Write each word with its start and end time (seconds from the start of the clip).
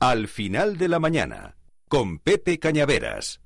Al 0.00 0.28
final 0.28 0.78
de 0.78 0.86
la 0.86 1.00
mañana, 1.00 1.56
con 1.88 2.20
Pepe 2.20 2.60
Cañaveras. 2.60 3.40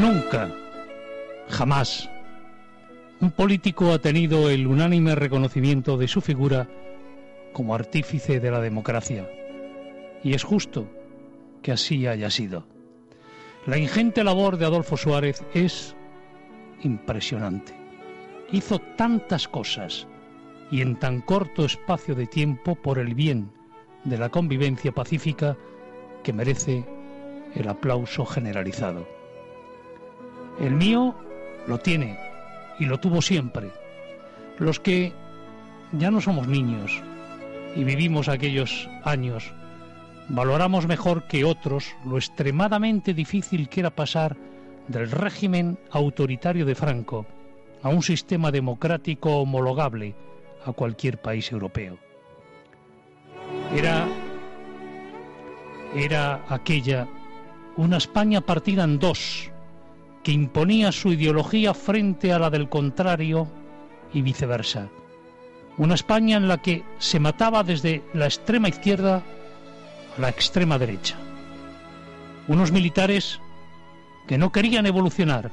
Nunca, 0.00 0.48
jamás, 1.48 2.08
un 3.20 3.32
político 3.32 3.92
ha 3.92 3.98
tenido 3.98 4.48
el 4.48 4.68
unánime 4.68 5.16
reconocimiento 5.16 5.96
de 5.96 6.06
su 6.06 6.20
figura 6.20 6.68
como 7.52 7.74
artífice 7.74 8.38
de 8.38 8.52
la 8.52 8.60
democracia. 8.60 9.28
Y 10.22 10.34
es 10.34 10.44
justo 10.44 10.88
que 11.62 11.72
así 11.72 12.06
haya 12.06 12.30
sido. 12.30 12.64
La 13.66 13.76
ingente 13.76 14.22
labor 14.22 14.56
de 14.56 14.66
Adolfo 14.66 14.96
Suárez 14.96 15.42
es 15.52 15.96
impresionante. 16.84 17.74
Hizo 18.52 18.78
tantas 18.96 19.48
cosas 19.48 20.06
y 20.70 20.80
en 20.80 20.94
tan 20.94 21.22
corto 21.22 21.64
espacio 21.64 22.14
de 22.14 22.28
tiempo 22.28 22.76
por 22.76 23.00
el 23.00 23.16
bien 23.16 23.50
de 24.04 24.16
la 24.16 24.28
convivencia 24.28 24.92
pacífica 24.92 25.56
que 26.22 26.32
merece 26.32 26.84
el 27.56 27.68
aplauso 27.68 28.24
generalizado. 28.24 29.17
El 30.60 30.74
mío 30.74 31.14
lo 31.66 31.78
tiene 31.78 32.18
y 32.78 32.86
lo 32.86 32.98
tuvo 32.98 33.22
siempre. 33.22 33.70
Los 34.58 34.80
que 34.80 35.12
ya 35.92 36.10
no 36.10 36.20
somos 36.20 36.48
niños 36.48 37.00
y 37.76 37.84
vivimos 37.84 38.28
aquellos 38.28 38.88
años, 39.04 39.52
valoramos 40.28 40.86
mejor 40.86 41.24
que 41.28 41.44
otros 41.44 41.94
lo 42.04 42.16
extremadamente 42.16 43.14
difícil 43.14 43.68
que 43.68 43.80
era 43.80 43.90
pasar 43.90 44.36
del 44.88 45.10
régimen 45.10 45.78
autoritario 45.90 46.64
de 46.64 46.74
Franco 46.74 47.26
a 47.82 47.88
un 47.88 48.02
sistema 48.02 48.50
democrático 48.50 49.36
homologable 49.36 50.14
a 50.64 50.72
cualquier 50.72 51.20
país 51.20 51.52
europeo. 51.52 51.98
Era 53.74 54.06
era 55.94 56.44
aquella 56.48 57.08
una 57.76 57.96
España 57.96 58.40
partida 58.40 58.84
en 58.84 58.98
dos, 58.98 59.50
que 60.22 60.32
imponía 60.32 60.92
su 60.92 61.12
ideología 61.12 61.74
frente 61.74 62.32
a 62.32 62.38
la 62.38 62.50
del 62.50 62.68
contrario 62.68 63.48
y 64.12 64.22
viceversa. 64.22 64.88
Una 65.76 65.94
España 65.94 66.36
en 66.36 66.48
la 66.48 66.58
que 66.58 66.84
se 66.98 67.20
mataba 67.20 67.62
desde 67.62 68.02
la 68.12 68.26
extrema 68.26 68.68
izquierda 68.68 69.22
a 70.16 70.20
la 70.20 70.28
extrema 70.28 70.78
derecha. 70.78 71.16
Unos 72.48 72.72
militares 72.72 73.40
que 74.26 74.38
no 74.38 74.50
querían 74.52 74.86
evolucionar, 74.86 75.50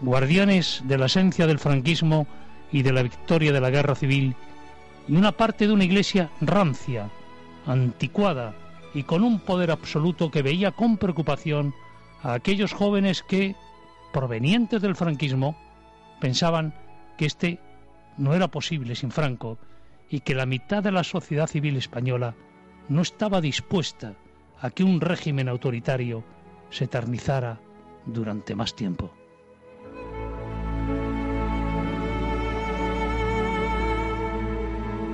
guardianes 0.00 0.82
de 0.84 0.98
la 0.98 1.06
esencia 1.06 1.46
del 1.46 1.58
franquismo 1.58 2.26
y 2.70 2.82
de 2.82 2.92
la 2.92 3.02
victoria 3.02 3.52
de 3.52 3.60
la 3.60 3.70
guerra 3.70 3.94
civil, 3.94 4.36
y 5.08 5.16
una 5.16 5.32
parte 5.32 5.66
de 5.66 5.72
una 5.72 5.84
iglesia 5.84 6.30
rancia, 6.40 7.10
anticuada 7.66 8.54
y 8.94 9.02
con 9.02 9.22
un 9.22 9.40
poder 9.40 9.70
absoluto 9.70 10.30
que 10.30 10.42
veía 10.42 10.72
con 10.72 10.96
preocupación 10.96 11.74
a 12.22 12.34
aquellos 12.34 12.72
jóvenes 12.72 13.22
que, 13.22 13.54
provenientes 14.12 14.82
del 14.82 14.96
franquismo 14.96 15.56
pensaban 16.20 16.74
que 17.16 17.26
este 17.26 17.60
no 18.16 18.34
era 18.34 18.48
posible 18.48 18.94
sin 18.94 19.10
Franco 19.10 19.58
y 20.10 20.20
que 20.20 20.34
la 20.34 20.46
mitad 20.46 20.82
de 20.82 20.92
la 20.92 21.04
sociedad 21.04 21.46
civil 21.46 21.76
española 21.76 22.34
no 22.88 23.02
estaba 23.02 23.40
dispuesta 23.40 24.14
a 24.60 24.70
que 24.70 24.84
un 24.84 25.00
régimen 25.00 25.48
autoritario 25.48 26.24
se 26.70 26.84
eternizara 26.84 27.60
durante 28.06 28.54
más 28.54 28.74
tiempo. 28.74 29.12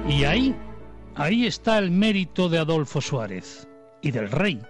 Y 0.08 0.24
ahí, 0.24 0.54
ahí 1.14 1.46
está 1.46 1.78
el 1.78 1.90
mérito 1.90 2.48
de 2.48 2.58
Adolfo 2.58 3.00
Suárez 3.00 3.66
y 4.02 4.10
del 4.10 4.30
rey. 4.30 4.60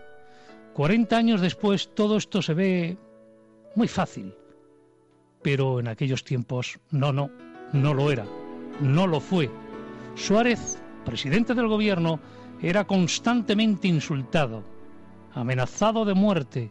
Cuarenta 0.73 1.17
años 1.17 1.41
después 1.41 1.93
todo 1.95 2.17
esto 2.17 2.41
se 2.41 2.55
ve 2.55 2.99
muy 3.75 3.89
fácil. 3.89 4.35
Pero 5.43 5.81
en 5.81 5.89
aquellos 5.89 6.25
tiempos 6.25 6.79
no, 6.91 7.12
no, 7.12 7.31
no 7.73 7.95
lo 7.95 8.11
era, 8.11 8.27
no 8.81 9.07
lo 9.07 9.21
fue. 9.21 9.51
Suárez, 10.15 10.79
presidente 11.05 11.55
del 11.55 11.69
gobierno, 11.69 12.21
era 12.62 12.85
constantemente 12.85 13.89
insultado, 13.89 14.65
amenazado 15.33 16.05
de 16.05 16.15
muerte. 16.15 16.71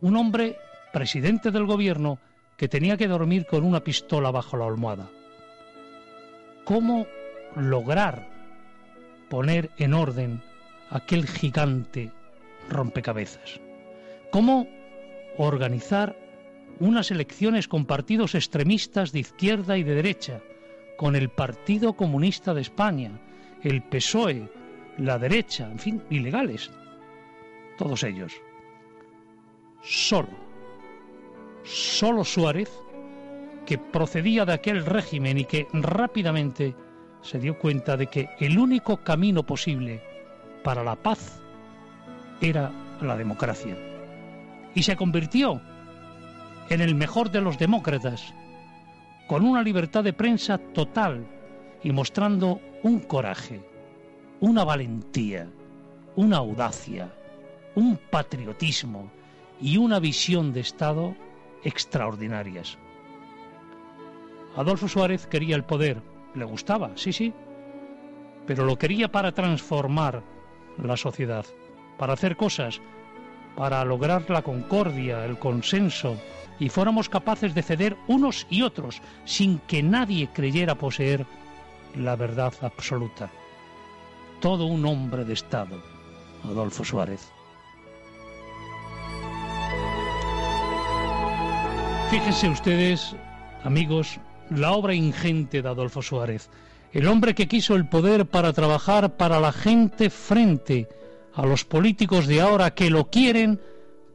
Un 0.00 0.16
hombre, 0.16 0.56
presidente 0.92 1.50
del 1.50 1.66
gobierno, 1.66 2.18
que 2.56 2.68
tenía 2.68 2.96
que 2.96 3.08
dormir 3.08 3.46
con 3.46 3.64
una 3.64 3.80
pistola 3.82 4.30
bajo 4.30 4.56
la 4.56 4.66
almohada. 4.66 5.10
¿Cómo 6.64 7.06
lograr 7.56 8.28
poner 9.28 9.70
en 9.76 9.92
orden 9.92 10.42
aquel 10.90 11.26
gigante 11.26 12.10
rompecabezas? 12.70 13.60
¿Cómo 14.30 14.66
organizar 15.38 16.16
unas 16.80 17.10
elecciones 17.10 17.68
con 17.68 17.86
partidos 17.86 18.34
extremistas 18.34 19.12
de 19.12 19.20
izquierda 19.20 19.76
y 19.76 19.82
de 19.82 19.94
derecha, 19.94 20.40
con 20.96 21.16
el 21.16 21.28
Partido 21.28 21.94
Comunista 21.94 22.54
de 22.54 22.62
España, 22.62 23.20
el 23.62 23.82
PSOE, 23.82 24.48
la 24.98 25.18
derecha, 25.18 25.70
en 25.70 25.78
fin, 25.78 26.02
ilegales, 26.10 26.70
todos 27.78 28.02
ellos. 28.04 28.32
Solo, 29.82 30.30
solo 31.64 32.24
Suárez, 32.24 32.70
que 33.66 33.78
procedía 33.78 34.44
de 34.44 34.52
aquel 34.52 34.84
régimen 34.84 35.38
y 35.38 35.44
que 35.44 35.66
rápidamente 35.72 36.74
se 37.22 37.38
dio 37.38 37.58
cuenta 37.58 37.96
de 37.96 38.06
que 38.06 38.28
el 38.38 38.58
único 38.58 38.98
camino 38.98 39.42
posible 39.44 40.02
para 40.62 40.84
la 40.84 40.96
paz 40.96 41.40
era 42.40 42.70
la 43.00 43.16
democracia 43.16 43.93
y 44.74 44.82
se 44.82 44.96
convirtió 44.96 45.60
en 46.68 46.80
el 46.80 46.94
mejor 46.94 47.30
de 47.30 47.40
los 47.40 47.58
demócratas, 47.58 48.34
con 49.26 49.44
una 49.44 49.62
libertad 49.62 50.04
de 50.04 50.12
prensa 50.12 50.58
total 50.58 51.26
y 51.82 51.92
mostrando 51.92 52.60
un 52.82 53.00
coraje, 53.00 53.60
una 54.40 54.64
valentía, 54.64 55.48
una 56.16 56.38
audacia, 56.38 57.12
un 57.74 57.98
patriotismo 58.10 59.10
y 59.60 59.76
una 59.76 59.98
visión 59.98 60.52
de 60.52 60.60
Estado 60.60 61.14
extraordinarias. 61.62 62.78
Adolfo 64.56 64.88
Suárez 64.88 65.26
quería 65.26 65.56
el 65.56 65.64
poder, 65.64 66.00
le 66.34 66.44
gustaba, 66.44 66.92
sí, 66.96 67.12
sí, 67.12 67.32
pero 68.46 68.64
lo 68.64 68.76
quería 68.76 69.10
para 69.10 69.32
transformar 69.32 70.22
la 70.78 70.96
sociedad, 70.96 71.44
para 71.98 72.12
hacer 72.12 72.36
cosas 72.36 72.80
para 73.56 73.84
lograr 73.84 74.28
la 74.30 74.42
concordia, 74.42 75.24
el 75.24 75.38
consenso, 75.38 76.16
y 76.58 76.68
fuéramos 76.68 77.08
capaces 77.08 77.54
de 77.54 77.62
ceder 77.62 77.96
unos 78.06 78.46
y 78.48 78.62
otros 78.62 79.02
sin 79.24 79.58
que 79.60 79.82
nadie 79.82 80.28
creyera 80.32 80.76
poseer 80.76 81.26
la 81.96 82.16
verdad 82.16 82.52
absoluta. 82.62 83.30
Todo 84.40 84.66
un 84.66 84.84
hombre 84.86 85.24
de 85.24 85.32
Estado, 85.32 85.82
Adolfo 86.44 86.84
Suárez. 86.84 87.32
Fíjense 92.10 92.48
ustedes, 92.48 93.16
amigos, 93.64 94.20
la 94.50 94.72
obra 94.72 94.94
ingente 94.94 95.62
de 95.62 95.68
Adolfo 95.68 96.02
Suárez, 96.02 96.50
el 96.92 97.08
hombre 97.08 97.34
que 97.34 97.48
quiso 97.48 97.74
el 97.74 97.88
poder 97.88 98.26
para 98.26 98.52
trabajar 98.52 99.16
para 99.16 99.40
la 99.40 99.50
gente 99.50 100.10
frente 100.10 100.88
los 101.42 101.64
políticos 101.64 102.26
de 102.26 102.40
ahora 102.40 102.74
que 102.74 102.90
lo 102.90 103.10
quieren 103.10 103.60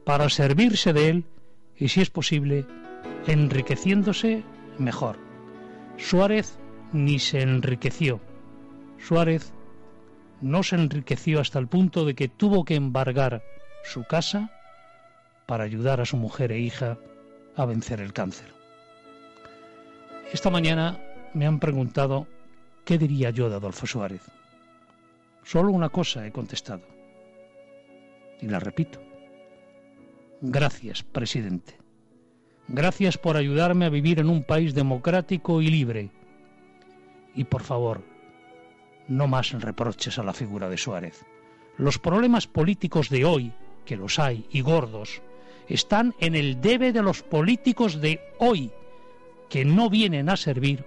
para 0.04 0.28
servirse 0.30 0.92
de 0.92 1.08
él 1.08 1.24
y 1.76 1.88
si 1.88 2.00
es 2.00 2.10
posible, 2.10 2.66
enriqueciéndose 3.26 4.42
mejor. 4.78 5.18
Suárez 5.96 6.58
ni 6.92 7.18
se 7.18 7.42
enriqueció. 7.42 8.20
Suárez 8.98 9.52
no 10.40 10.62
se 10.62 10.76
enriqueció 10.76 11.40
hasta 11.40 11.58
el 11.58 11.68
punto 11.68 12.04
de 12.04 12.14
que 12.14 12.28
tuvo 12.28 12.64
que 12.64 12.74
embargar 12.74 13.42
su 13.84 14.04
casa 14.04 14.50
para 15.46 15.64
ayudar 15.64 16.00
a 16.00 16.06
su 16.06 16.16
mujer 16.16 16.52
e 16.52 16.60
hija 16.60 16.98
a 17.56 17.64
vencer 17.64 18.00
el 18.00 18.12
cáncer. 18.12 18.52
Esta 20.32 20.50
mañana 20.50 21.00
me 21.34 21.46
han 21.46 21.58
preguntado 21.58 22.26
qué 22.84 22.98
diría 22.98 23.30
yo 23.30 23.50
de 23.50 23.56
Adolfo 23.56 23.86
Suárez. 23.86 24.22
Solo 25.44 25.72
una 25.72 25.88
cosa 25.88 26.26
he 26.26 26.32
contestado. 26.32 26.99
Y 28.42 28.46
la 28.46 28.60
repito. 28.60 29.00
Gracias, 30.40 31.02
presidente. 31.02 31.76
Gracias 32.68 33.18
por 33.18 33.36
ayudarme 33.36 33.84
a 33.84 33.90
vivir 33.90 34.20
en 34.20 34.28
un 34.28 34.44
país 34.44 34.74
democrático 34.74 35.60
y 35.60 35.66
libre. 35.66 36.10
Y 37.34 37.44
por 37.44 37.62
favor, 37.62 38.02
no 39.08 39.26
más 39.26 39.52
reproches 39.52 40.18
a 40.18 40.22
la 40.22 40.32
figura 40.32 40.68
de 40.68 40.78
Suárez. 40.78 41.24
Los 41.76 41.98
problemas 41.98 42.46
políticos 42.46 43.08
de 43.08 43.24
hoy, 43.24 43.52
que 43.84 43.96
los 43.96 44.18
hay, 44.18 44.46
y 44.50 44.60
gordos, 44.60 45.20
están 45.68 46.14
en 46.20 46.34
el 46.34 46.60
debe 46.60 46.92
de 46.92 47.02
los 47.02 47.22
políticos 47.22 48.00
de 48.00 48.20
hoy, 48.38 48.70
que 49.48 49.64
no 49.64 49.90
vienen 49.90 50.28
a 50.28 50.36
servir, 50.36 50.84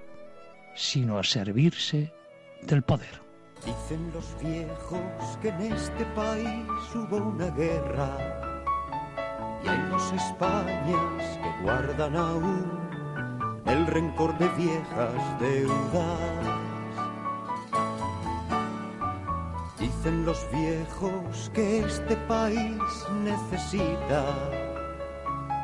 sino 0.76 1.20
a 1.20 1.24
servirse 1.24 2.14
del 2.62 2.82
poder. 2.84 3.23
Dicen 3.66 4.12
los 4.14 4.36
viejos 4.42 5.38
que 5.42 5.48
en 5.48 5.74
este 5.74 6.04
país 6.16 6.68
hubo 6.94 7.16
una 7.16 7.48
guerra 7.52 8.10
y 9.64 9.68
hay 9.70 9.82
dos 9.90 10.12
Españas 10.12 11.40
que 11.42 11.64
guardan 11.64 12.16
aún 12.18 12.84
el 13.66 13.88
rencor 13.88 14.38
de 14.38 14.50
viejas 14.50 15.40
deudas. 15.40 16.20
Dicen 19.80 20.26
los 20.26 20.46
viejos 20.52 21.50
que 21.54 21.86
este 21.86 22.18
país 22.28 22.82
necesita 23.24 24.26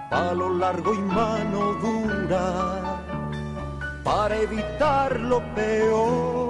palo 0.10 0.54
largo 0.54 0.94
y 0.94 1.00
mano 1.00 1.74
dura 1.82 3.02
para 4.06 4.38
evitar 4.38 5.20
lo 5.20 5.40
peor 5.54 6.50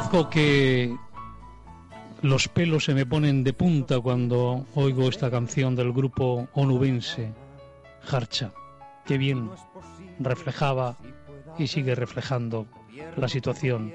Reconozco 0.00 0.30
que 0.30 0.96
los 2.22 2.48
pelos 2.48 2.86
se 2.86 2.94
me 2.94 3.04
ponen 3.04 3.44
de 3.44 3.52
punta 3.52 4.00
cuando 4.00 4.64
oigo 4.74 5.10
esta 5.10 5.30
canción 5.30 5.76
del 5.76 5.92
grupo 5.92 6.48
onubense, 6.54 7.34
Harcha. 8.10 8.50
Qué 9.04 9.18
bien 9.18 9.50
reflejaba 10.18 10.96
y 11.58 11.66
sigue 11.66 11.94
reflejando 11.94 12.66
la 13.18 13.28
situación 13.28 13.92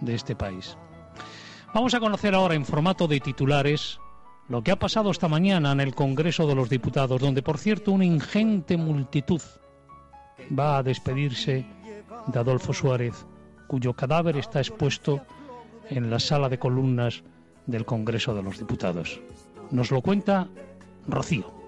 de 0.00 0.14
este 0.14 0.34
país. 0.34 0.78
Vamos 1.74 1.92
a 1.92 2.00
conocer 2.00 2.34
ahora 2.34 2.54
en 2.54 2.64
formato 2.64 3.06
de 3.06 3.20
titulares 3.20 4.00
lo 4.48 4.62
que 4.62 4.70
ha 4.70 4.78
pasado 4.78 5.10
esta 5.10 5.28
mañana 5.28 5.72
en 5.72 5.80
el 5.80 5.94
Congreso 5.94 6.46
de 6.46 6.54
los 6.54 6.70
Diputados, 6.70 7.20
donde 7.20 7.42
por 7.42 7.58
cierto 7.58 7.92
una 7.92 8.06
ingente 8.06 8.78
multitud 8.78 9.42
va 10.58 10.78
a 10.78 10.82
despedirse 10.82 11.66
de 12.28 12.38
Adolfo 12.38 12.72
Suárez, 12.72 13.26
cuyo 13.66 13.94
cadáver 13.94 14.36
está 14.36 14.60
expuesto 14.60 15.20
en 15.90 16.10
la 16.10 16.18
sala 16.18 16.48
de 16.48 16.58
columnas 16.58 17.22
del 17.66 17.84
Congreso 17.84 18.34
de 18.34 18.42
los 18.42 18.58
Diputados. 18.58 19.20
Nos 19.70 19.90
lo 19.90 20.00
cuenta 20.02 20.48
Rocío. 21.08 21.63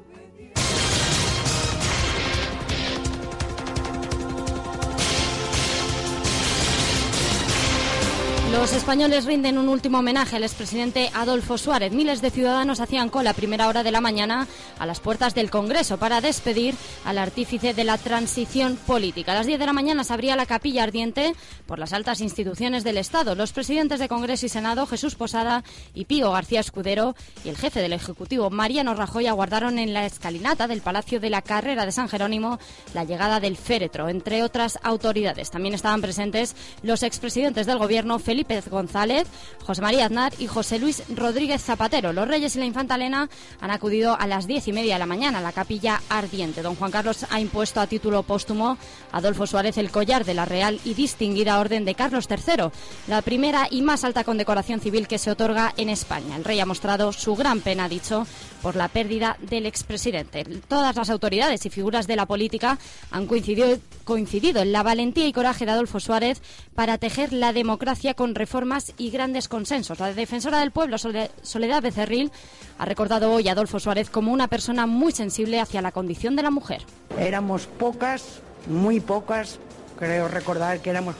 Los 8.57 8.73
españoles 8.73 9.27
rinden 9.27 9.59
un 9.59 9.69
último 9.69 9.99
homenaje 9.99 10.37
al 10.37 10.43
expresidente 10.43 11.11
Adolfo 11.13 11.59
Suárez. 11.59 11.93
Miles 11.93 12.23
de 12.23 12.31
ciudadanos 12.31 12.81
hacían 12.81 13.11
cola 13.11 13.31
a 13.31 13.35
primera 13.35 13.69
hora 13.69 13.83
de 13.83 13.93
la 13.93 14.01
mañana 14.01 14.49
a 14.79 14.87
las 14.87 14.99
puertas 14.99 15.35
del 15.35 15.51
Congreso 15.51 15.99
para 15.99 16.23
despedir 16.23 16.75
al 17.05 17.19
artífice 17.19 17.75
de 17.75 17.85
la 17.85 17.99
transición 17.99 18.77
política. 18.77 19.33
A 19.33 19.35
las 19.37 19.47
10 19.47 19.59
de 19.59 19.67
la 19.67 19.75
mañana 19.75 20.05
se 20.05 20.15
abría 20.15 20.37
la 20.37 20.47
capilla 20.47 20.85
ardiente 20.85 21.35
por 21.67 21.79
las 21.79 21.93
altas 21.93 22.23
instituciones 22.23 22.83
del 22.83 22.97
Estado. 22.97 23.35
Los 23.35 23.53
presidentes 23.53 24.01
de 24.01 24.09
Congreso 24.09 24.47
y 24.47 24.49
Senado, 24.49 24.87
Jesús 24.87 25.17
Posada 25.17 25.63
y 25.95 26.07
Pío 26.07 26.33
García 26.33 26.61
Escudero, 26.61 27.15
y 27.45 27.51
el 27.51 27.59
jefe 27.59 27.81
del 27.81 27.93
Ejecutivo, 27.93 28.49
Mariano 28.51 28.95
Rajoy, 28.95 29.27
aguardaron 29.27 29.79
en 29.79 29.93
la 29.93 30.07
escalinata 30.07 30.67
del 30.67 30.81
Palacio 30.81 31.21
de 31.21 31.31
la 31.31 31.43
Carrera 31.43 31.85
de 31.85 31.93
San 31.93 32.09
Jerónimo 32.09 32.59
la 32.95 33.05
llegada 33.05 33.39
del 33.39 33.59
féretro, 33.59 34.09
entre 34.09 34.43
otras 34.43 34.79
autoridades. 34.83 35.51
También 35.51 35.75
estaban 35.75 36.01
presentes 36.01 36.57
los 36.83 37.03
expresidentes 37.03 37.67
del 37.67 37.79
Gobierno, 37.79 38.19
Felipe 38.19 38.46
González, 38.71 39.27
José 39.65 39.83
María 39.83 40.07
Aznar 40.07 40.33
y 40.39 40.47
José 40.47 40.79
Luis 40.79 41.03
Rodríguez 41.15 41.63
Zapatero. 41.63 42.13
Los 42.13 42.29
Reyes 42.29 42.55
y 42.57 42.61
la 42.61 42.65
Infanta 42.65 42.95
Elena 42.95 43.29
han 43.61 43.71
acudido 43.71 44.19
a 44.19 44.27
las 44.27 44.47
diez 44.47 44.69
y 44.69 44.73
media 44.73 44.95
de 44.95 44.99
la 45.01 45.07
mañana 45.07 45.39
a 45.39 45.43
la 45.43 45.53
capilla 45.53 46.01
ardiente. 46.09 46.63
Don 46.63 46.77
Juan 46.77 46.91
Carlos 46.91 47.27
ha 47.29 47.41
impuesto 47.41 47.81
a 47.81 47.87
título 47.87 48.23
póstumo 48.23 48.79
a 49.13 49.19
Adolfo 49.19 49.47
Suárez 49.47 49.79
el 49.79 49.91
collar 49.91 50.25
de 50.25 50.35
la 50.35 50.45
Real 50.45 50.81
y 50.85 50.95
Distinguida 50.95 51.59
Orden 51.59 51.85
de 51.85 51.95
Carlos 51.95 52.29
III, 52.31 52.71
la 53.09 53.23
primera 53.23 53.67
y 53.71 53.83
más 53.83 54.05
alta 54.05 54.25
condecoración 54.25 54.81
civil 54.81 55.09
que 55.09 55.19
se 55.19 55.31
otorga 55.31 55.75
en 55.77 55.89
España. 55.89 56.37
El 56.37 56.45
rey 56.45 56.61
ha 56.61 56.67
mostrado 56.67 57.13
su 57.13 57.35
gran 57.35 57.61
pena, 57.61 57.89
dicho, 57.89 58.27
por 58.63 58.77
la 58.77 58.89
pérdida 58.89 59.37
del 59.41 59.67
expresidente. 59.67 60.45
Todas 60.69 60.95
las 60.95 61.11
autoridades 61.11 61.67
y 61.67 61.71
figuras 61.71 62.07
de 62.07 62.17
la 62.17 62.27
política 62.27 62.79
han 63.11 63.27
coincidido, 63.27 63.79
coincidido 64.05 64.63
en 64.63 64.73
la 64.73 64.83
valentía 64.83 65.27
y 65.27 65.33
coraje 65.33 65.67
de 65.67 65.73
Adolfo 65.73 65.99
Suárez 65.99 66.41
para 66.75 66.99
tejer 66.99 67.33
la 67.33 67.53
democracia 67.53 68.15
con 68.15 68.36
reformas 68.37 68.93
y 68.97 69.11
grandes 69.11 69.49
consensos. 69.49 69.99
La 69.99 70.13
defensora 70.13 70.61
del 70.61 70.71
pueblo, 70.71 70.97
Soledad 70.99 71.83
Becerril, 71.83 72.31
ha 72.79 72.85
recordado 72.85 73.33
hoy 73.33 73.49
a 73.49 73.53
Adolfo 73.53 73.81
Suárez 73.81 74.11
como 74.11 74.33
una 74.33 74.49
persona 74.49 74.87
muy 74.87 75.13
sensible 75.13 75.61
hacia 75.61 75.83
la 75.83 75.93
condición 75.93 76.37
de 76.37 76.43
la 76.43 76.51
mujer. 76.51 76.83
Éramos 77.19 77.67
pocas, 77.67 78.41
muy 78.69 79.01
pocas, 79.01 79.59
creo 79.99 80.29
recordar 80.29 80.81
que 80.81 80.91
éramos 80.91 81.17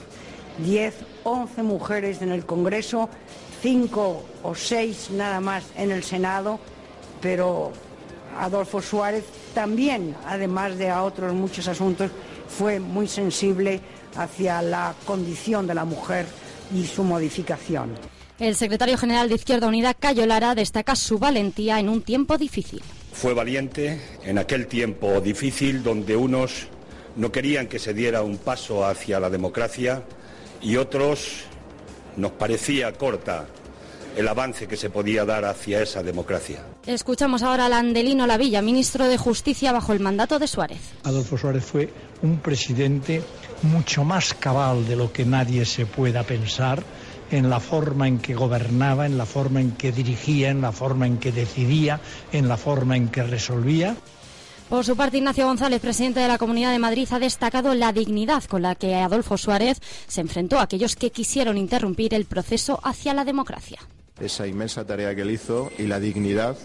10, 0.59 0.95
11 1.23 1.63
mujeres 1.63 2.21
en 2.21 2.31
el 2.31 2.45
Congreso, 2.45 3.09
5 3.61 4.25
o 4.43 4.55
6 4.55 5.09
nada 5.11 5.39
más 5.39 5.65
en 5.75 5.91
el 5.91 6.03
Senado, 6.03 6.59
pero 7.21 7.71
Adolfo 8.39 8.81
Suárez 8.81 9.25
también, 9.53 10.15
además 10.25 10.77
de 10.77 10.89
a 10.89 11.03
otros 11.03 11.33
muchos 11.33 11.67
asuntos, 11.67 12.11
fue 12.47 12.79
muy 12.79 13.07
sensible 13.07 13.81
hacia 14.15 14.61
la 14.61 14.93
condición 15.05 15.67
de 15.67 15.73
la 15.73 15.85
mujer 15.85 16.25
y 16.73 16.85
su 16.85 17.03
modificación. 17.03 17.95
El 18.39 18.55
secretario 18.55 18.97
general 18.97 19.29
de 19.29 19.35
Izquierda 19.35 19.67
Unida, 19.67 19.93
Cayo 19.93 20.25
Lara, 20.25 20.53
destaca 20.53 20.95
su 20.95 21.17
valentía 21.17 21.79
en 21.79 21.89
un 21.89 22.01
tiempo 22.01 22.37
difícil. 22.37 22.83
Fue 23.11 23.33
valiente 23.33 23.99
en 24.23 24.37
aquel 24.37 24.67
tiempo 24.67 25.19
difícil 25.21 25.81
donde 25.81 26.15
unos 26.15 26.67
no 27.15 27.31
querían 27.31 27.67
que 27.67 27.79
se 27.79 27.95
diera 27.95 28.21
un 28.21 28.37
paso 28.37 28.85
hacia 28.85 29.19
la 29.19 29.29
democracia 29.29 30.03
y 30.61 30.75
otros 30.75 31.45
nos 32.15 32.31
parecía 32.33 32.93
corta 32.93 33.47
el 34.15 34.27
avance 34.27 34.67
que 34.67 34.77
se 34.77 34.89
podía 34.89 35.25
dar 35.25 35.45
hacia 35.45 35.81
esa 35.81 36.01
democracia. 36.01 36.63
Escuchamos 36.87 37.43
ahora 37.43 37.67
a 37.67 37.69
Landelino 37.69 38.25
Lavilla, 38.25 38.63
ministro 38.63 39.07
de 39.07 39.17
Justicia 39.17 39.71
bajo 39.71 39.93
el 39.93 39.99
mandato 39.99 40.39
de 40.39 40.47
Suárez. 40.47 40.79
Adolfo 41.03 41.37
Suárez 41.37 41.63
fue 41.63 41.89
un 42.23 42.39
presidente 42.39 43.21
mucho 43.63 44.03
más 44.03 44.33
cabal 44.33 44.87
de 44.87 44.95
lo 44.95 45.11
que 45.11 45.25
nadie 45.25 45.65
se 45.65 45.85
pueda 45.85 46.23
pensar 46.23 46.83
en 47.31 47.49
la 47.49 47.59
forma 47.59 48.07
en 48.07 48.19
que 48.19 48.35
gobernaba, 48.35 49.05
en 49.05 49.17
la 49.17 49.25
forma 49.25 49.61
en 49.61 49.71
que 49.71 49.91
dirigía, 49.91 50.49
en 50.49 50.61
la 50.61 50.71
forma 50.71 51.07
en 51.07 51.17
que 51.17 51.31
decidía, 51.31 51.99
en 52.31 52.47
la 52.47 52.57
forma 52.57 52.95
en 52.95 53.09
que 53.09 53.23
resolvía. 53.23 53.95
Por 54.69 54.83
su 54.83 54.97
parte, 54.97 55.17
Ignacio 55.17 55.45
González, 55.45 55.79
presidente 55.79 56.19
de 56.19 56.27
la 56.27 56.37
Comunidad 56.37 56.71
de 56.71 56.79
Madrid, 56.79 57.07
ha 57.11 57.19
destacado 57.19 57.73
la 57.73 57.93
dignidad 57.93 58.43
con 58.43 58.61
la 58.61 58.75
que 58.75 58.95
Adolfo 58.95 59.37
Suárez 59.37 59.79
se 60.07 60.21
enfrentó 60.21 60.59
a 60.59 60.63
aquellos 60.63 60.95
que 60.95 61.09
quisieron 61.09 61.57
interrumpir 61.57 62.13
el 62.13 62.25
proceso 62.25 62.79
hacia 62.83 63.13
la 63.13 63.23
democracia. 63.23 63.79
Esa 64.19 64.45
inmensa 64.45 64.85
tarea 64.85 65.15
que 65.15 65.21
él 65.21 65.31
hizo 65.31 65.71
y 65.77 65.83
la 65.83 65.99
dignidad 65.99 66.57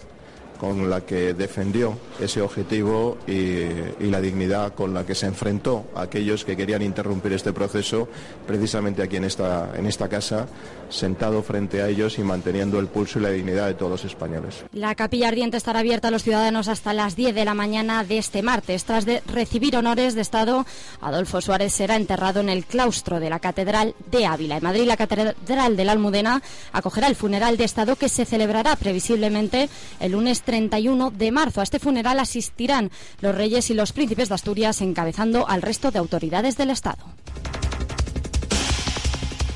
con 0.63 0.89
la 0.89 1.01
que 1.01 1.33
defendió 1.33 1.97
ese 2.21 2.39
objetivo 2.39 3.17
y, 3.27 4.09
la 4.09 4.21
dignidad 4.21 4.73
con 4.73 4.93
la 4.93 5.05
que 5.05 5.13
se 5.13 5.25
enfrentó 5.25 5.87
a 5.93 6.03
aquellos 6.03 6.45
que 6.45 6.55
querían 6.55 6.81
interrumpir 6.81 7.33
este 7.33 7.51
proceso, 7.51 8.07
precisamente 8.47 9.01
aquí 9.01 9.17
en 9.17 9.25
esta, 9.25 9.71
en 9.75 9.87
esta 9.87 10.07
casa, 10.07 10.47
sentado 10.87 11.41
frente 11.43 11.81
a 11.81 11.89
ellos 11.89 12.17
y 12.19 12.21
manteniendo 12.21 12.79
el 12.79 12.87
pulso 12.87 13.19
y 13.19 13.23
la 13.23 13.31
dignidad 13.31 13.67
de 13.67 13.73
todos 13.73 13.91
los 13.91 14.05
españoles. 14.05 14.63
La 14.71 14.95
capilla 14.95 15.27
ardiente 15.27 15.57
estará 15.57 15.79
abierta 15.79 16.09
a 16.09 16.11
los 16.11 16.23
ciudadanos 16.23 16.67
hasta 16.67 16.93
las 16.93 17.15
10 17.15 17.35
de 17.35 17.45
la 17.45 17.55
mañana 17.55 18.03
de 18.03 18.19
este 18.19 18.41
martes. 18.43 18.85
Tras 18.85 19.05
de 19.05 19.21
recibir 19.25 19.75
honores 19.75 20.15
de 20.15 20.21
Estado, 20.21 20.65
Adolfo 21.01 21.41
Suárez 21.41 21.73
será 21.73 21.95
enterrado 21.95 22.39
en 22.39 22.49
el 22.49 22.65
claustro 22.65 23.19
de 23.19 23.29
la 23.29 23.39
Catedral 23.39 23.95
de 24.11 24.25
Ávila. 24.27 24.57
En 24.57 24.63
Madrid, 24.63 24.85
la 24.85 24.97
Catedral 24.97 25.75
de 25.75 25.85
la 25.85 25.91
Almudena 25.91 26.41
acogerá 26.71 27.07
el 27.07 27.15
funeral 27.15 27.57
de 27.57 27.63
Estado 27.63 27.95
que 27.95 28.07
se 28.07 28.25
celebrará 28.25 28.75
previsiblemente 28.75 29.69
el 29.99 30.11
lunes 30.11 30.41
31 30.53 31.09
de 31.09 31.31
marzo. 31.31 31.61
A 31.61 31.63
este 31.63 31.79
funeral 31.79 32.19
asistirán 32.19 32.91
los 33.21 33.33
reyes 33.33 33.71
y 33.71 33.73
los 33.73 33.91
príncipes 33.91 34.29
de 34.29 34.35
Asturias 34.35 34.81
encabezando 34.81 35.49
al 35.49 35.63
resto 35.63 35.89
de 35.89 35.97
autoridades 35.97 36.57
del 36.57 36.69
Estado. 36.69 37.03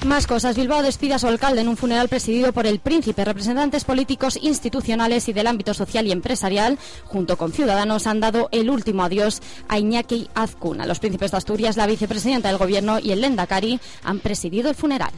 Más 0.06 0.26
cosas. 0.26 0.56
Bilbao 0.56 0.82
despide 0.82 1.14
a 1.14 1.20
su 1.20 1.28
alcalde 1.28 1.62
en 1.62 1.68
un 1.68 1.78
funeral 1.78 2.08
presidido 2.08 2.52
por 2.52 2.66
el 2.66 2.80
príncipe. 2.80 3.26
Representantes 3.26 3.84
políticos, 3.84 4.40
institucionales 4.42 5.28
y 5.28 5.34
del 5.34 5.46
ámbito 5.46 5.76
social 5.76 6.08
y 6.08 6.12
empresarial, 6.12 6.80
junto 7.04 7.38
con 7.38 7.52
ciudadanos, 7.52 8.08
han 8.08 8.20
dado 8.20 8.50
el 8.52 8.72
último 8.72 9.04
adiós 9.04 9.42
a 9.68 9.78
Iñaki 9.78 10.30
Azcuna. 10.34 10.88
Los 10.88 11.00
príncipes 11.00 11.30
de 11.30 11.38
Asturias, 11.38 11.78
la 11.78 11.86
vicepresidenta 11.86 12.48
del 12.48 12.58
gobierno 12.58 12.98
y 12.98 13.12
el 13.12 13.22
Lendakari 13.22 13.80
han 14.04 14.20
presidido 14.20 14.70
el 14.70 14.76
funeral. 14.76 15.12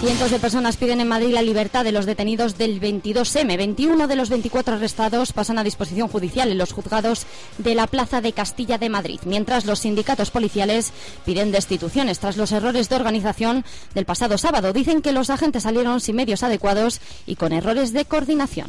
Cientos 0.00 0.30
de 0.30 0.38
personas 0.38 0.76
piden 0.76 1.00
en 1.00 1.08
Madrid 1.08 1.32
la 1.32 1.40
libertad 1.40 1.82
de 1.82 1.90
los 1.90 2.04
detenidos 2.04 2.58
del 2.58 2.80
22M. 2.80 3.56
21 3.56 4.06
de 4.06 4.14
los 4.14 4.28
24 4.28 4.74
arrestados 4.74 5.32
pasan 5.32 5.58
a 5.58 5.64
disposición 5.64 6.08
judicial 6.08 6.50
en 6.50 6.58
los 6.58 6.72
juzgados 6.72 7.26
de 7.56 7.74
la 7.74 7.86
Plaza 7.86 8.20
de 8.20 8.34
Castilla 8.34 8.76
de 8.76 8.90
Madrid, 8.90 9.20
mientras 9.24 9.64
los 9.64 9.80
sindicatos 9.80 10.30
policiales 10.30 10.92
piden 11.24 11.50
destituciones 11.50 12.18
tras 12.18 12.36
los 12.36 12.52
errores 12.52 12.90
de 12.90 12.96
organización 12.96 13.64
del 13.94 14.04
pasado 14.04 14.36
sábado. 14.36 14.74
Dicen 14.74 15.00
que 15.00 15.12
los 15.12 15.30
agentes 15.30 15.62
salieron 15.62 16.00
sin 16.00 16.16
medios 16.16 16.42
adecuados 16.42 17.00
y 17.26 17.36
con 17.36 17.54
errores 17.54 17.94
de 17.94 18.04
coordinación. 18.04 18.68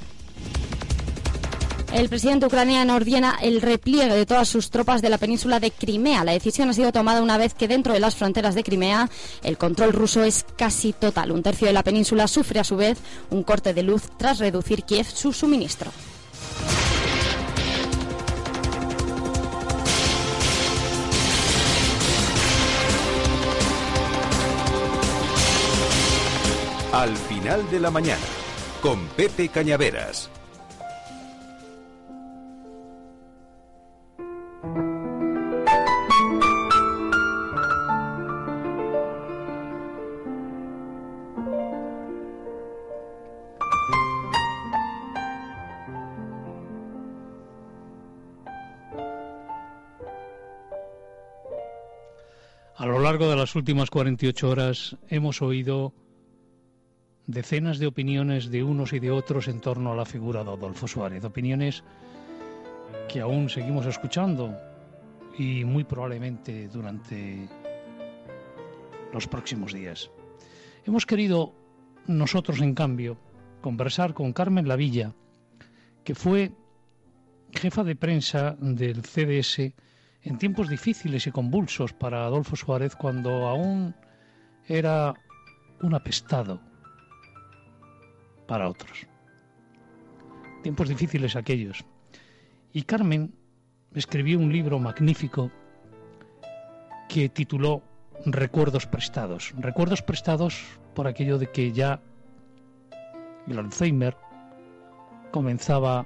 El 1.94 2.10
presidente 2.10 2.46
ucraniano 2.46 2.96
ordena 2.96 3.38
el 3.42 3.62
repliegue 3.62 4.14
de 4.14 4.26
todas 4.26 4.48
sus 4.50 4.70
tropas 4.70 5.02
de 5.02 5.10
la 5.10 5.18
península 5.18 5.60
de 5.60 5.72
Crimea. 5.72 6.24
La 6.24 6.34
decisión 6.34 6.70
ha 6.70 6.74
sido 6.74 6.92
tomada 6.92 7.22
una 7.22 7.38
vez 7.38 7.54
que 7.54 7.68
dentro 7.68 7.94
de 7.94 8.00
las 8.00 8.16
fronteras 8.16 8.56
de 8.56 8.64
Crimea 8.64 9.10
el 9.42 9.58
control 9.58 9.94
ruso 9.94 10.24
es 10.24 10.46
casi 10.58 10.94
total. 10.94 11.32
Un 11.32 11.44
tercio 11.44 11.68
de 11.68 11.74
la 11.74 11.84
península 11.84 12.28
sufre 12.28 12.60
a 12.60 12.64
su 12.64 12.76
vez 12.76 12.98
un 13.30 13.44
corte 13.44 13.74
de 13.74 13.84
luz 13.84 14.04
tras 14.18 14.40
reducir 14.40 14.84
Kiev 14.84 15.06
su 15.06 15.32
suministro. 15.32 15.92
Al 26.92 27.16
final 27.16 27.70
de 27.70 27.80
la 27.80 27.92
mañana, 27.92 28.22
con 28.82 29.06
Pepe 29.10 29.50
Cañaveras. 29.50 30.30
A 34.60 34.70
lo 52.86 53.00
largo 53.00 53.30
de 53.30 53.36
las 53.36 53.56
últimas 53.56 53.92
48 53.92 54.50
horas 54.50 54.98
hemos 55.10 55.44
oído 55.44 55.94
decenas 57.28 57.78
de 57.78 57.86
opiniones 57.86 58.50
de 58.50 58.64
unos 58.64 58.94
y 58.94 59.00
de 59.00 59.12
otros 59.12 59.48
en 59.50 59.62
torno 59.62 59.92
a 59.92 59.96
la 59.96 60.06
figura 60.06 60.44
de 60.44 60.52
Adolfo 60.52 60.88
Suárez. 60.88 61.24
Opiniones 61.24 61.84
aún 63.20 63.50
seguimos 63.50 63.86
escuchando 63.86 64.58
y 65.38 65.64
muy 65.64 65.84
probablemente 65.84 66.68
durante 66.68 67.48
los 69.14 69.28
próximos 69.28 69.74
días. 69.74 70.10
Hemos 70.86 71.06
querido 71.06 71.54
nosotros, 72.08 72.62
en 72.62 72.74
cambio, 72.74 73.18
conversar 73.62 74.14
con 74.14 74.34
Carmen 74.34 74.68
Lavilla, 74.68 75.14
que 76.04 76.16
fue 76.16 76.52
jefa 77.54 77.84
de 77.84 77.96
prensa 77.96 78.56
del 78.60 79.04
CDS 79.04 79.74
en 80.24 80.38
tiempos 80.38 80.70
difíciles 80.70 81.28
y 81.28 81.32
convulsos 81.32 81.94
para 81.94 82.26
Adolfo 82.26 82.56
Suárez 82.56 82.96
cuando 82.96 83.48
aún 83.48 83.96
era 84.68 85.14
un 85.82 85.94
apestado 85.94 86.62
para 88.48 88.70
otros. 88.70 89.08
Tiempos 90.64 90.90
difíciles 90.90 91.36
aquellos. 91.36 91.86
Y 92.78 92.84
Carmen 92.84 93.34
escribió 93.96 94.38
un 94.38 94.54
libro 94.54 94.78
magnífico 94.78 95.50
que 97.10 97.28
tituló 97.28 97.82
Recuerdos 98.24 98.86
prestados. 98.86 99.52
Recuerdos 99.58 100.04
prestados 100.04 100.64
por 100.94 101.08
aquello 101.08 101.40
de 101.40 101.50
que 101.50 101.72
ya 101.72 102.00
el 103.48 103.58
Alzheimer 103.58 104.16
comenzaba 105.32 106.06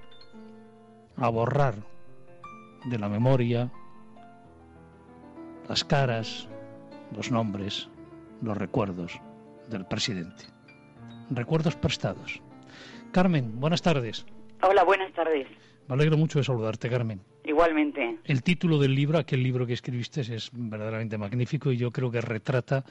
a 1.17 1.27
borrar 1.27 1.75
de 2.85 2.97
la 2.97 3.09
memoria 3.09 3.69
las 5.67 5.83
caras, 5.83 6.47
los 7.13 7.31
nombres, 7.31 7.89
los 8.41 8.55
recuerdos 8.55 9.19
del 9.67 9.85
presidente. 9.85 10.45
Recuerdos 11.29 11.75
prestados. 11.75 12.41
Carmen, 13.11 13.59
buenas 13.59 13.81
tardes. 13.81 14.25
Hola, 14.61 14.85
buenas 14.85 15.11
tardes. 15.11 15.49
Me 15.87 15.95
alegro 15.95 16.17
mucho 16.17 16.39
de 16.39 16.45
saludarte, 16.45 16.89
Carmen. 16.89 17.21
Igualmente. 17.43 18.19
El 18.23 18.43
título 18.43 18.77
del 18.77 18.95
libro, 18.95 19.17
aquel 19.17 19.43
libro 19.43 19.65
que 19.65 19.73
escribiste, 19.73 20.21
es 20.21 20.49
verdaderamente 20.53 21.17
magnífico 21.17 21.71
y 21.71 21.77
yo 21.77 21.91
creo 21.91 22.11
que 22.11 22.21
retrata 22.21 22.85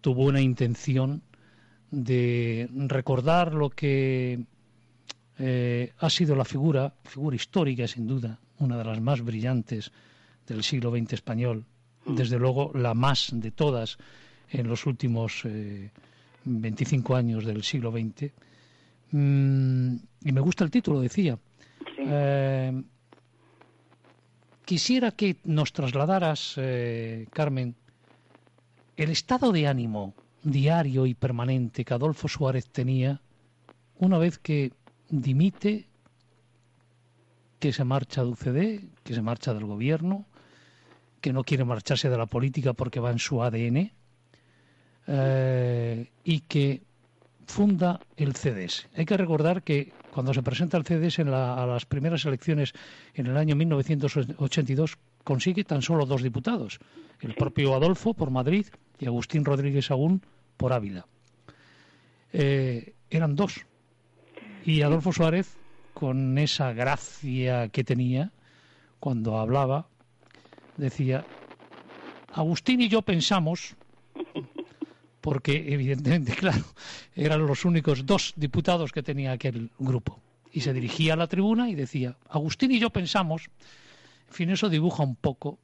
tu 0.00 0.14
buena 0.14 0.40
intención 0.40 1.22
de 1.90 2.68
recordar 2.88 3.54
lo 3.54 3.70
que 3.70 4.40
eh, 5.38 5.92
ha 5.98 6.10
sido 6.10 6.34
la 6.34 6.44
figura, 6.44 6.94
figura 7.04 7.36
histórica 7.36 7.86
sin 7.86 8.06
duda, 8.06 8.38
una 8.58 8.76
de 8.76 8.84
las 8.84 9.00
más 9.00 9.22
brillantes 9.22 9.92
del 10.46 10.62
siglo 10.62 10.90
XX 10.90 11.14
español, 11.14 11.64
desde 12.06 12.38
luego 12.38 12.70
la 12.74 12.94
más 12.94 13.30
de 13.32 13.50
todas 13.50 13.98
en 14.50 14.68
los 14.68 14.86
últimos 14.86 15.42
25 16.44 17.14
eh, 17.14 17.18
años 17.18 17.44
del 17.44 17.62
siglo 17.62 17.90
XX. 17.90 18.32
Mm, 19.10 19.96
y 20.24 20.32
me 20.32 20.40
gusta 20.40 20.64
el 20.64 20.70
título, 20.70 21.00
decía. 21.00 21.38
Eh, 22.08 22.82
quisiera 24.64 25.10
que 25.10 25.36
nos 25.44 25.72
trasladaras, 25.72 26.54
eh, 26.56 27.26
Carmen, 27.32 27.74
el 28.96 29.10
estado 29.10 29.52
de 29.52 29.66
ánimo 29.66 30.14
diario 30.42 31.06
y 31.06 31.14
permanente 31.14 31.84
que 31.84 31.94
Adolfo 31.94 32.28
Suárez 32.28 32.68
tenía 32.70 33.20
una 33.98 34.18
vez 34.18 34.38
que 34.38 34.72
dimite, 35.08 35.88
que 37.58 37.72
se 37.72 37.84
marcha 37.84 38.22
de 38.22 38.30
UCD, 38.30 38.88
que 39.02 39.14
se 39.14 39.22
marcha 39.22 39.54
del 39.54 39.64
gobierno, 39.64 40.26
que 41.20 41.32
no 41.32 41.42
quiere 41.42 41.64
marcharse 41.64 42.08
de 42.08 42.18
la 42.18 42.26
política 42.26 42.72
porque 42.74 43.00
va 43.00 43.10
en 43.10 43.18
su 43.18 43.42
ADN 43.42 43.90
eh, 45.08 46.10
y 46.24 46.40
que 46.40 46.82
funda 47.46 48.00
el 48.16 48.34
CDS. 48.34 48.88
Hay 48.96 49.04
que 49.04 49.16
recordar 49.16 49.62
que 49.62 49.92
cuando 50.12 50.34
se 50.34 50.42
presenta 50.42 50.76
el 50.76 50.84
CDS 50.84 51.20
en 51.20 51.28
a 51.28 51.66
las 51.66 51.86
primeras 51.86 52.24
elecciones 52.24 52.72
en 53.14 53.26
el 53.26 53.36
año 53.36 53.56
1982 53.56 54.98
consigue 55.24 55.64
tan 55.64 55.82
solo 55.82 56.06
dos 56.06 56.22
diputados, 56.22 56.78
el 57.20 57.34
propio 57.34 57.74
Adolfo 57.74 58.14
por 58.14 58.30
Madrid 58.30 58.66
y 58.98 59.06
Agustín 59.06 59.44
Rodríguez 59.44 59.90
Agún 59.90 60.22
por 60.56 60.72
Ávila. 60.72 61.06
Eh, 62.32 62.94
eran 63.10 63.34
dos. 63.34 63.66
Y 64.64 64.82
Adolfo 64.82 65.12
Suárez, 65.12 65.56
con 65.94 66.38
esa 66.38 66.72
gracia 66.72 67.68
que 67.68 67.84
tenía 67.84 68.32
cuando 69.00 69.38
hablaba, 69.38 69.88
decía, 70.76 71.24
Agustín 72.32 72.80
y 72.80 72.88
yo 72.88 73.02
pensamos, 73.02 73.76
porque 75.26 75.74
evidentemente, 75.74 76.36
claro, 76.38 76.62
eran 77.16 77.44
los 77.48 77.64
únicos 77.64 78.06
dos 78.06 78.32
diputados 78.36 78.92
que 78.92 79.02
tenía 79.02 79.32
aquel 79.32 79.70
grupo. 79.76 80.20
Y 80.52 80.60
se 80.60 80.72
dirigía 80.72 81.14
a 81.14 81.16
la 81.16 81.26
tribuna 81.26 81.68
y 81.68 81.74
decía, 81.74 82.14
Agustín 82.28 82.70
y 82.70 82.78
yo 82.78 82.90
pensamos, 82.90 83.50
en 84.28 84.32
fin, 84.32 84.50
eso 84.50 84.68
dibuja 84.68 85.02
un 85.02 85.16
poco 85.16 85.58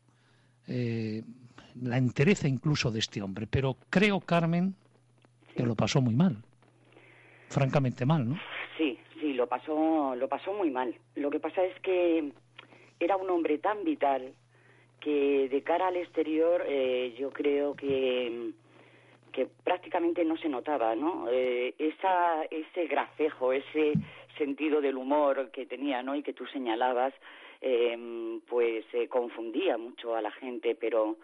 eh, 0.66 1.22
la 1.80 1.96
entereza 1.96 2.48
incluso 2.48 2.90
de 2.90 2.98
este 2.98 3.22
hombre, 3.22 3.46
pero 3.48 3.76
creo, 3.88 4.18
Carmen, 4.18 4.74
que 5.54 5.62
lo 5.62 5.76
pasó 5.76 6.00
muy 6.00 6.16
mal, 6.16 6.38
francamente 7.48 8.04
mal, 8.04 8.30
¿no? 8.30 8.40
Sí, 8.76 8.98
sí, 9.20 9.32
lo 9.32 9.46
pasó, 9.46 10.16
lo 10.16 10.28
pasó 10.28 10.52
muy 10.54 10.72
mal. 10.72 10.92
Lo 11.14 11.30
que 11.30 11.38
pasa 11.38 11.62
es 11.62 11.78
que 11.78 12.32
era 12.98 13.16
un 13.16 13.30
hombre 13.30 13.58
tan 13.58 13.84
vital 13.84 14.34
que 14.98 15.48
de 15.48 15.62
cara 15.62 15.86
al 15.86 15.96
exterior 15.98 16.64
eh, 16.66 17.14
yo 17.16 17.30
creo 17.30 17.76
que 17.76 18.54
que 19.32 19.46
prácticamente 19.64 20.24
no 20.24 20.36
se 20.36 20.48
notaba, 20.48 20.94
¿no? 20.94 21.26
Eh, 21.30 21.74
esa, 21.78 22.44
ese 22.44 22.86
grafejo, 22.86 23.52
ese 23.52 23.98
sentido 24.38 24.80
del 24.80 24.96
humor 24.96 25.50
que 25.50 25.66
tenía, 25.66 26.02
¿no? 26.02 26.14
Y 26.14 26.22
que 26.22 26.32
tú 26.32 26.46
señalabas, 26.46 27.14
eh, 27.60 28.38
pues 28.48 28.84
confundía 29.08 29.78
mucho 29.78 30.14
a 30.14 30.22
la 30.22 30.30
gente, 30.30 30.74
pero 30.74 31.16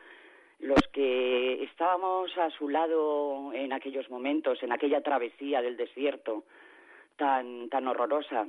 los 0.60 0.86
que 0.88 1.62
estábamos 1.62 2.36
a 2.36 2.50
su 2.50 2.68
lado 2.68 3.52
en 3.52 3.72
aquellos 3.72 4.10
momentos, 4.10 4.62
en 4.62 4.72
aquella 4.72 5.02
travesía 5.02 5.62
del 5.62 5.76
desierto 5.76 6.44
tan, 7.16 7.68
tan 7.68 7.86
horrorosa, 7.86 8.48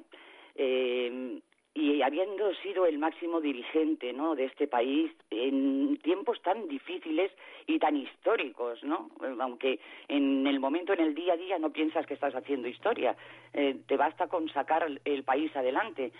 eh, 0.56 1.40
y 1.80 2.02
habiendo 2.02 2.54
sido 2.56 2.86
el 2.86 2.98
máximo 2.98 3.40
dirigente 3.40 4.12
¿no? 4.12 4.36
de 4.36 4.46
este 4.46 4.68
país 4.68 5.12
en 5.30 5.98
tiempos 6.04 6.42
tan 6.42 6.68
difíciles 6.68 7.32
y 7.68 7.80
tan 7.80 7.96
históricos, 7.96 8.84
¿no? 8.84 9.10
aunque 9.40 9.80
en 10.08 10.46
el 10.46 10.60
momento, 10.60 10.94
en 10.94 11.00
el 11.00 11.16
día 11.16 11.34
a 11.34 11.38
día, 11.38 11.58
no 11.58 11.70
piensas 11.72 12.06
que 12.06 12.16
estás 12.16 12.36
haciendo 12.36 12.68
historia, 12.68 13.16
eh, 13.54 13.78
te 13.88 13.96
basta 13.96 14.28
con 14.28 14.50
sacar 14.50 14.86
el 15.06 15.24
país 15.24 15.56
adelante, 15.56 16.12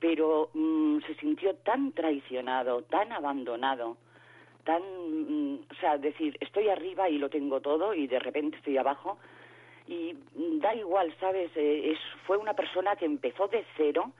pero 0.00 0.50
mm, 0.54 0.98
se 1.06 1.14
sintió 1.14 1.54
tan 1.56 1.92
traicionado, 1.92 2.82
tan 2.82 3.12
abandonado, 3.12 3.96
tan, 4.64 4.82
mm, 4.82 5.60
o 5.70 5.74
sea, 5.80 5.96
decir, 5.98 6.36
estoy 6.40 6.68
arriba 6.68 7.08
y 7.08 7.18
lo 7.18 7.30
tengo 7.30 7.60
todo 7.60 7.94
y 7.94 8.06
de 8.06 8.18
repente 8.18 8.56
estoy 8.56 8.76
abajo 8.76 9.18
y 9.86 10.14
da 10.60 10.74
igual, 10.74 11.14
¿sabes? 11.18 11.50
Eh, 11.56 11.92
es, 11.92 11.98
fue 12.26 12.36
una 12.36 12.54
persona 12.54 12.96
que 12.96 13.06
empezó 13.06 13.48
de 13.48 13.64
cero, 13.76 14.12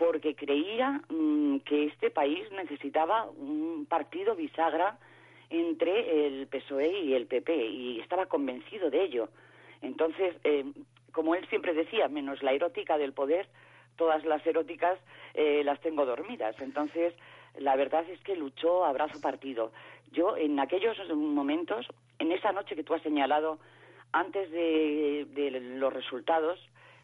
porque 0.00 0.34
creía 0.34 1.02
mm, 1.10 1.58
que 1.58 1.84
este 1.84 2.10
país 2.10 2.50
necesitaba 2.52 3.26
un 3.36 3.84
partido 3.86 4.34
bisagra 4.34 4.98
entre 5.50 6.26
el 6.26 6.46
PSOE 6.46 7.00
y 7.02 7.12
el 7.12 7.26
PP 7.26 7.54
y 7.66 8.00
estaba 8.00 8.24
convencido 8.24 8.88
de 8.88 9.04
ello. 9.04 9.28
Entonces, 9.82 10.34
eh, 10.44 10.64
como 11.12 11.34
él 11.34 11.46
siempre 11.50 11.74
decía, 11.74 12.08
menos 12.08 12.42
la 12.42 12.52
erótica 12.52 12.96
del 12.96 13.12
poder, 13.12 13.46
todas 13.96 14.24
las 14.24 14.44
eróticas 14.46 14.98
eh, 15.34 15.60
las 15.64 15.78
tengo 15.82 16.06
dormidas. 16.06 16.58
Entonces, 16.62 17.12
la 17.58 17.76
verdad 17.76 18.08
es 18.08 18.20
que 18.22 18.36
luchó 18.36 18.86
a 18.86 18.92
brazo 18.92 19.20
partido. 19.20 19.70
Yo, 20.12 20.34
en 20.38 20.58
aquellos 20.60 20.96
momentos, 21.14 21.86
en 22.18 22.32
esa 22.32 22.52
noche 22.52 22.74
que 22.74 22.84
tú 22.84 22.94
has 22.94 23.02
señalado, 23.02 23.58
antes 24.12 24.50
de 24.50 25.50
los 25.76 25.92
resultados, 25.92 26.58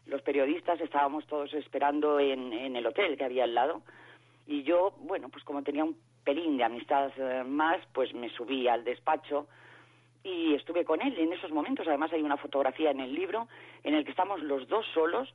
los 0.07 0.21
periodistas 0.21 0.79
estábamos 0.81 1.25
todos 1.27 1.53
esperando 1.53 2.19
en, 2.19 2.53
el 2.53 2.85
hotel 2.85 3.17
que 3.17 3.25
había 3.25 3.43
al 3.43 3.53
lado 3.53 3.81
y 4.45 4.63
yo, 4.63 4.93
bueno, 5.01 5.29
pues 5.29 5.43
como 5.43 5.63
tenía 5.63 5.83
un 5.83 5.97
pelín 6.23 6.57
de 6.57 6.63
amistad 6.63 7.11
eh, 7.17 7.43
más, 7.43 7.79
pues 7.93 8.13
me 8.13 8.29
subí 8.29 8.67
al 8.67 8.83
despacho 8.83 9.47
y 10.23 10.53
estuve 10.55 10.85
con 10.85 11.01
él 11.01 11.17
en 11.17 11.33
esos 11.33 11.51
momentos. 11.51 11.87
Además 11.87 12.11
hay 12.13 12.21
una 12.21 12.37
fotografía 12.37 12.91
en 12.91 12.99
el 12.99 13.13
libro 13.13 13.47
en 13.83 13.93
el 13.93 14.03
que 14.03 14.11
estamos 14.11 14.41
los 14.41 14.67
dos 14.67 14.85
solos 14.93 15.33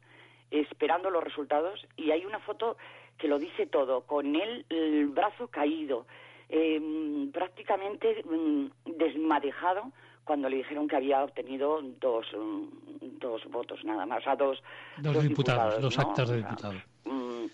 esperando 0.50 1.10
los 1.10 1.24
resultados 1.24 1.86
y 1.96 2.10
hay 2.10 2.24
una 2.24 2.38
foto 2.40 2.76
que 3.18 3.28
lo 3.28 3.38
dice 3.38 3.66
todo, 3.66 4.02
con 4.02 4.34
él 4.34 4.66
el 4.68 5.06
brazo 5.06 5.48
caído, 5.48 6.06
em, 6.48 7.30
prácticamente 7.32 8.22
mm, 8.24 8.66
desmadejado 8.96 9.92
cuando 10.32 10.48
le 10.48 10.56
dijeron 10.56 10.88
que 10.88 10.96
había 10.96 11.22
obtenido 11.22 11.82
dos, 12.00 12.24
mm, 12.32 13.18
dos 13.20 13.42
votos 13.50 13.84
nada 13.84 14.06
más, 14.06 14.26
o 14.26 14.34
dos, 14.34 14.62
dos, 14.96 15.22
diputados, 15.22 15.78
dos 15.82 15.98
actas 15.98 16.30
de 16.30 16.38
diputado. 16.38 16.72
Mm, 17.04 17.44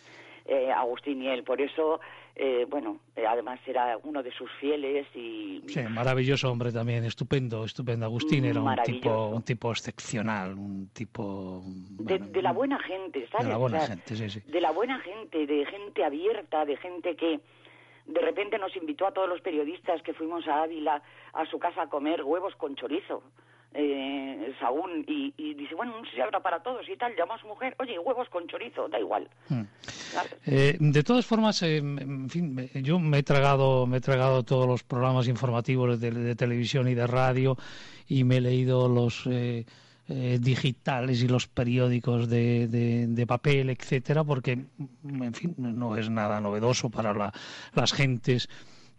eh, 0.46 0.70
Agustín 0.70 1.20
y 1.20 1.26
él, 1.26 1.42
por 1.42 1.60
eso, 1.60 1.98
eh, 2.36 2.64
bueno, 2.70 3.00
eh, 3.16 3.26
además 3.26 3.58
era 3.66 3.98
uno 4.04 4.22
de 4.22 4.30
sus 4.30 4.48
fieles 4.60 5.08
y... 5.12 5.60
Sí, 5.66 5.80
maravilloso 5.90 6.52
hombre 6.52 6.70
también, 6.70 7.02
estupendo, 7.02 7.64
estupendo. 7.64 8.06
Agustín 8.06 8.44
era 8.44 8.60
un 8.60 8.76
tipo, 8.84 9.26
un 9.26 9.42
tipo 9.42 9.72
excepcional, 9.72 10.52
un 10.54 10.90
tipo... 10.92 11.60
de, 11.64 12.40
la 12.40 12.52
buena 12.52 12.78
gente, 12.78 13.26
¿sabes? 13.28 13.48
De 13.48 13.52
la 13.54 13.58
buena 13.58 13.80
gente, 13.80 14.14
sí, 14.14 14.30
sí. 14.30 14.40
De 14.46 14.60
la 14.60 14.70
buena 14.70 15.00
gente, 15.00 15.48
de 15.48 15.66
gente 15.66 16.04
abierta, 16.04 16.64
de 16.64 16.76
gente 16.76 17.16
que 17.16 17.40
de 18.08 18.20
repente 18.20 18.58
nos 18.58 18.74
invitó 18.74 19.06
a 19.06 19.12
todos 19.12 19.28
los 19.28 19.40
periodistas 19.40 20.02
que 20.02 20.14
fuimos 20.14 20.46
a 20.48 20.62
Ávila 20.62 21.02
a 21.34 21.46
su 21.46 21.58
casa 21.58 21.82
a 21.82 21.88
comer 21.88 22.22
huevos 22.22 22.54
con 22.56 22.74
chorizo. 22.74 23.22
Eh, 23.74 24.54
Saúl 24.58 25.04
y, 25.06 25.54
dice, 25.54 25.74
bueno, 25.74 25.98
no 25.98 26.04
sé 26.06 26.12
si 26.14 26.20
habrá 26.22 26.40
para 26.40 26.62
todos 26.62 26.88
y 26.88 26.96
tal, 26.96 27.14
llama 27.14 27.34
a 27.34 27.38
su 27.38 27.46
mujer, 27.46 27.76
oye, 27.78 27.98
huevos 27.98 28.26
con 28.30 28.46
chorizo, 28.48 28.88
da 28.88 28.98
igual. 28.98 29.28
Hmm. 29.50 29.64
Eh, 30.46 30.76
de 30.80 31.02
todas 31.02 31.26
formas, 31.26 31.62
eh, 31.62 31.76
en 31.76 32.30
fin, 32.30 32.70
yo 32.82 32.98
me 32.98 33.18
he 33.18 33.22
tragado, 33.22 33.86
me 33.86 33.98
he 33.98 34.00
tragado 34.00 34.42
todos 34.42 34.66
los 34.66 34.82
programas 34.84 35.28
informativos 35.28 36.00
de 36.00 36.34
televisión 36.34 36.88
y 36.88 36.94
de 36.94 37.06
radio 37.06 37.58
y 38.08 38.24
me 38.24 38.38
he 38.38 38.40
leído 38.40 38.88
los 38.88 39.26
eh, 39.26 39.66
eh, 40.08 40.38
digitales 40.40 41.22
y 41.22 41.28
los 41.28 41.46
periódicos 41.46 42.28
de, 42.28 42.66
de, 43.08 43.26
papel, 43.26 43.70
etcétera, 43.70 44.24
porque, 44.24 44.52
en 44.52 45.34
fin, 45.34 45.54
no 45.58 45.96
es 45.96 46.08
nada 46.08 46.40
novedoso 46.40 46.88
para 46.88 47.32
las 47.74 47.92
gentes 47.92 48.48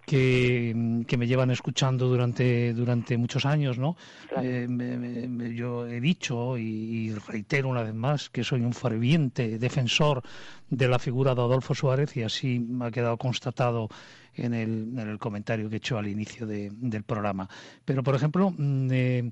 que, 0.10 0.74
me 1.17 1.28
llevan 1.28 1.52
escuchando 1.52 2.08
durante, 2.08 2.74
durante 2.74 3.17
muchos 3.17 3.45
años, 3.45 3.78
¿no? 3.78 3.95
Eh, 4.41 4.67
yo 5.56 5.86
he 5.88 6.02
dicho 6.02 6.58
y, 6.58 7.13
reitero 7.28 7.69
una 7.69 7.84
vez 7.84 7.93
más 7.93 8.30
que 8.30 8.43
soy 8.43 8.62
un 8.62 8.74
ferviente 8.74 9.60
defensor 9.60 10.24
de 10.69 10.88
la 10.88 11.00
figura 11.00 11.36
de 11.36 11.41
Adolfo 11.41 11.76
Suárez 11.76 12.17
y 12.17 12.24
así 12.24 12.60
me 12.60 12.86
ha 12.86 12.91
quedado 12.91 13.17
constatado 13.17 13.89
en 14.34 14.54
el, 14.54 14.93
en 14.98 15.10
el 15.10 15.19
comentario 15.19 15.69
que 15.69 15.76
he 15.76 15.78
hecho 15.78 15.98
al 15.98 16.08
inicio 16.08 16.48
del 16.48 17.04
programa. 17.04 17.48
Pero, 17.86 18.02
por 18.02 18.15
ejemplo, 18.15 18.52
mm, 18.58 18.88
eh, 18.91 19.32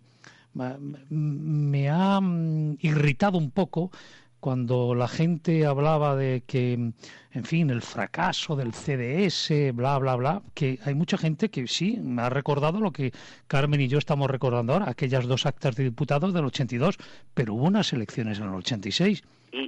me 0.53 1.89
ha 1.89 2.19
mm, 2.19 2.77
irritado 2.81 3.37
un 3.37 3.51
poco 3.51 3.91
cuando 4.39 4.95
la 4.95 5.07
gente 5.07 5.65
hablaba 5.65 6.15
de 6.15 6.43
que, 6.45 6.73
en 6.73 7.43
fin, 7.43 7.69
el 7.69 7.81
fracaso 7.81 8.55
del 8.55 8.73
CDS, 8.73 9.73
bla, 9.73 9.97
bla, 9.97 10.15
bla, 10.15 10.41
que 10.53 10.79
hay 10.85 10.93
mucha 10.93 11.17
gente 11.17 11.49
que 11.49 11.67
sí, 11.67 11.99
me 12.01 12.21
ha 12.21 12.29
recordado 12.29 12.79
lo 12.79 12.91
que 12.91 13.13
Carmen 13.47 13.81
y 13.81 13.87
yo 13.87 13.97
estamos 13.97 14.29
recordando 14.29 14.73
ahora, 14.73 14.89
aquellas 14.89 15.25
dos 15.25 15.45
actas 15.45 15.75
de 15.75 15.85
diputados 15.85 16.33
del 16.33 16.45
82, 16.45 16.97
pero 17.33 17.55
hubo 17.55 17.65
unas 17.65 17.91
elecciones 17.93 18.39
en 18.39 18.45
el 18.45 18.53
86 18.53 19.23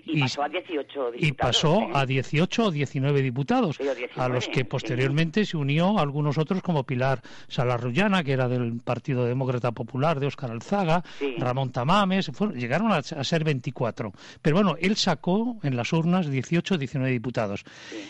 y, 0.05 0.21
pasó 0.21 0.43
a 0.43 0.49
18 0.49 1.11
diputados. 1.11 1.15
Y 1.21 1.31
pasó 1.33 1.81
¿eh? 1.81 1.91
a 1.93 2.05
18 2.05 2.65
o 2.65 2.71
19 2.71 3.21
diputados, 3.21 3.77
a 4.15 4.27
los 4.27 4.47
que 4.47 4.65
posteriormente 4.65 5.45
se 5.45 5.57
unió 5.57 5.99
algunos 5.99 6.37
otros 6.37 6.61
como 6.61 6.83
Pilar 6.83 7.21
Salarrullana, 7.47 8.23
que 8.23 8.33
era 8.33 8.47
del 8.47 8.79
Partido 8.83 9.25
Demócrata 9.25 9.71
Popular 9.71 10.19
de 10.19 10.27
Óscar 10.27 10.51
Alzaga, 10.51 11.03
Ramón 11.37 11.71
Tamames, 11.71 12.31
llegaron 12.55 12.91
a, 12.91 13.01
ser 13.01 13.43
24. 13.43 14.11
Pero 14.41 14.55
bueno, 14.55 14.75
él 14.79 14.95
sacó 14.95 15.57
en 15.63 15.75
las 15.75 15.91
urnas 15.93 16.29
18 16.29 16.75
o 16.75 16.77
19 16.77 17.11
diputados. 17.11 17.63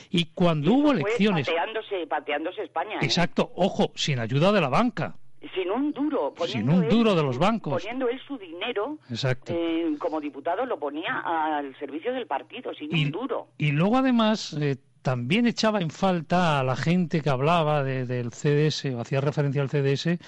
Y 0.09 0.25
cuando 0.33 0.73
hubo 0.73 0.91
elecciones... 0.91 1.47
Pateándose, 1.47 2.07
pateándose 2.07 2.63
España. 2.63 2.95
¿eh? 2.95 3.05
Exacto, 3.05 3.51
ojo, 3.55 3.91
sin 3.95 4.19
ayuda 4.19 4.51
de 4.51 4.61
la 4.61 4.69
banca 4.69 5.15
sin 5.59 5.71
un 5.71 5.91
duro. 5.91 6.33
Sin 6.47 6.69
un 6.69 6.87
duro 6.87 7.15
de 7.15 7.23
los 7.23 7.37
bancos. 7.37 7.81
Poniendo 7.81 8.07
él 8.07 8.19
su 8.27 8.37
dinero, 8.37 8.97
Exacto. 9.09 9.53
Eh, 9.55 9.95
como 9.99 10.19
diputado, 10.19 10.65
lo 10.65 10.79
ponía 10.79 11.19
al 11.19 11.77
servicio 11.77 12.13
del 12.13 12.27
partido, 12.27 12.73
sin 12.73 12.93
un 12.93 13.11
duro. 13.11 13.47
Y 13.57 13.71
luego, 13.71 13.97
además, 13.97 14.53
eh, 14.59 14.77
también 15.01 15.47
echaba 15.47 15.81
en 15.81 15.89
falta 15.89 16.59
a 16.59 16.63
la 16.63 16.75
gente 16.75 17.21
que 17.21 17.29
hablaba 17.29 17.83
del 17.83 18.31
CDS 18.31 18.85
o 18.95 19.01
hacía 19.01 19.21
referencia 19.21 19.61
al 19.61 19.69
CDS 19.69 20.19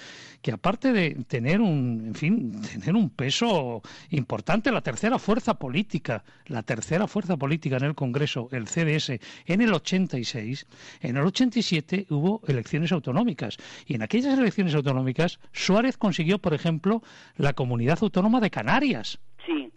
que 0.41 0.51
aparte 0.51 0.91
de 0.91 1.23
tener 1.27 1.61
un, 1.61 2.03
en 2.07 2.15
fin, 2.15 2.61
tener 2.61 2.95
un 2.95 3.09
peso 3.09 3.81
importante, 4.09 4.71
la 4.71 4.81
tercera 4.81 5.19
fuerza 5.19 5.53
política, 5.55 6.23
la 6.47 6.63
tercera 6.63 7.07
fuerza 7.07 7.37
política 7.37 7.77
en 7.77 7.83
el 7.83 7.95
Congreso, 7.95 8.49
el 8.51 8.67
CDS, 8.67 9.19
en 9.45 9.61
el 9.61 9.73
86, 9.73 10.65
en 11.01 11.17
el 11.17 11.23
87 11.23 12.07
hubo 12.09 12.41
elecciones 12.47 12.91
autonómicas. 12.91 13.57
Y 13.85 13.95
en 13.95 14.01
aquellas 14.01 14.37
elecciones 14.37 14.73
autonómicas 14.73 15.39
Suárez 15.53 15.97
consiguió, 15.97 16.39
por 16.39 16.53
ejemplo, 16.53 17.03
la 17.37 17.53
comunidad 17.53 17.99
autónoma 18.01 18.39
de 18.39 18.49
Canarias 18.49 19.19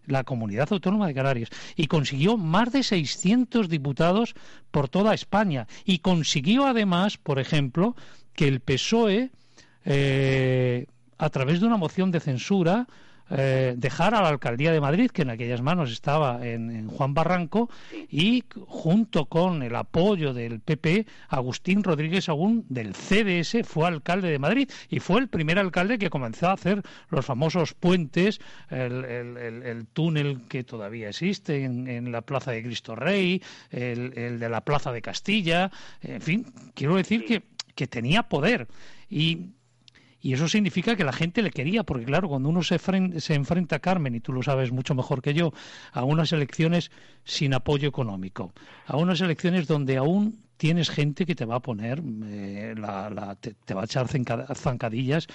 la 0.06 0.24
comunidad 0.24 0.68
autónoma 0.72 1.06
de 1.06 1.14
Canarias, 1.14 1.50
y 1.76 1.86
consiguió 1.86 2.36
más 2.36 2.72
de 2.72 2.82
600 2.82 3.68
diputados 3.68 4.34
por 4.70 4.88
toda 4.88 5.14
España. 5.14 5.66
Y 5.84 5.98
consiguió 5.98 6.66
además, 6.66 7.16
por 7.16 7.38
ejemplo, 7.38 7.96
que 8.34 8.48
el 8.48 8.60
PSOE 8.60 9.30
eh, 9.84 10.86
a 11.18 11.30
través 11.30 11.60
de 11.60 11.66
una 11.66 11.76
moción 11.76 12.10
de 12.10 12.20
censura, 12.20 12.86
eh, 13.30 13.74
dejar 13.76 14.14
a 14.14 14.20
la 14.20 14.28
alcaldía 14.28 14.72
de 14.72 14.80
Madrid, 14.80 15.10
que 15.10 15.22
en 15.22 15.30
aquellas 15.30 15.62
manos 15.62 15.90
estaba 15.90 16.46
en, 16.46 16.88
Juan 16.88 17.14
Barranco, 17.14 17.70
y 18.10 18.44
junto 18.66 19.26
con 19.26 19.62
el 19.62 19.74
apoyo 19.76 20.34
del 20.34 20.60
PP, 20.60 21.06
Agustín 21.28 21.82
Rodríguez 21.82 22.28
Agún 22.28 22.66
del 22.68 22.94
CDS 22.94 23.66
fue 23.66 23.86
alcalde 23.86 24.30
de 24.30 24.38
Madrid 24.38 24.70
y 24.88 25.00
fue 25.00 25.20
el 25.20 25.28
primer 25.28 25.58
alcalde 25.58 25.98
que 25.98 26.10
comenzó 26.10 26.48
a 26.48 26.52
hacer 26.52 26.82
los 27.08 27.24
famosos 27.24 27.74
puentes, 27.74 28.40
el, 28.70 29.86
túnel 29.92 30.42
que 30.48 30.64
todavía 30.64 31.08
existe 31.08 31.64
en, 31.64 32.12
la 32.12 32.22
Plaza 32.22 32.52
de 32.52 32.62
Cristo 32.62 32.94
Rey, 32.94 33.42
el, 33.70 34.38
de 34.38 34.48
la 34.48 34.60
Plaza 34.60 34.92
de 34.92 35.02
Castilla, 35.02 35.70
en 36.02 36.20
fin, 36.20 36.46
quiero 36.74 36.96
decir 36.96 37.24
que, 37.24 37.42
que 37.74 37.86
tenía 37.86 38.24
poder. 38.24 38.68
Y 39.08 39.54
y 40.24 40.32
eso 40.32 40.48
significa 40.48 40.96
que 40.96 41.04
la 41.04 41.12
gente 41.12 41.42
le 41.42 41.50
quería, 41.50 41.82
porque 41.82 42.06
claro, 42.06 42.30
cuando 42.30 42.48
uno 42.48 42.62
se, 42.62 42.78
se 42.78 43.34
enfrenta, 43.34 43.78
Carmen, 43.80 44.14
y 44.14 44.20
tú 44.20 44.32
lo 44.32 44.42
sabes 44.42 44.72
mucho 44.72 44.94
mejor 44.94 45.20
que 45.20 45.34
yo, 45.34 45.52
a 45.92 46.02
unas 46.02 46.32
elecciones 46.32 46.90
sin 47.24 47.52
apoyo 47.52 47.86
económico, 47.86 48.54
a 48.86 48.96
unas 48.96 49.20
elecciones 49.20 49.66
donde 49.66 49.98
aún 49.98 50.38
tienes 50.56 50.88
gente 50.88 51.26
que 51.26 51.34
te 51.34 51.44
va 51.44 51.56
a 51.56 51.60
poner, 51.60 52.02
eh, 52.24 52.74
la, 52.74 53.36
te, 53.38 53.74
va 53.74 53.82
a 53.82 53.84
echar 53.84 54.08
zancadillas 54.08 55.26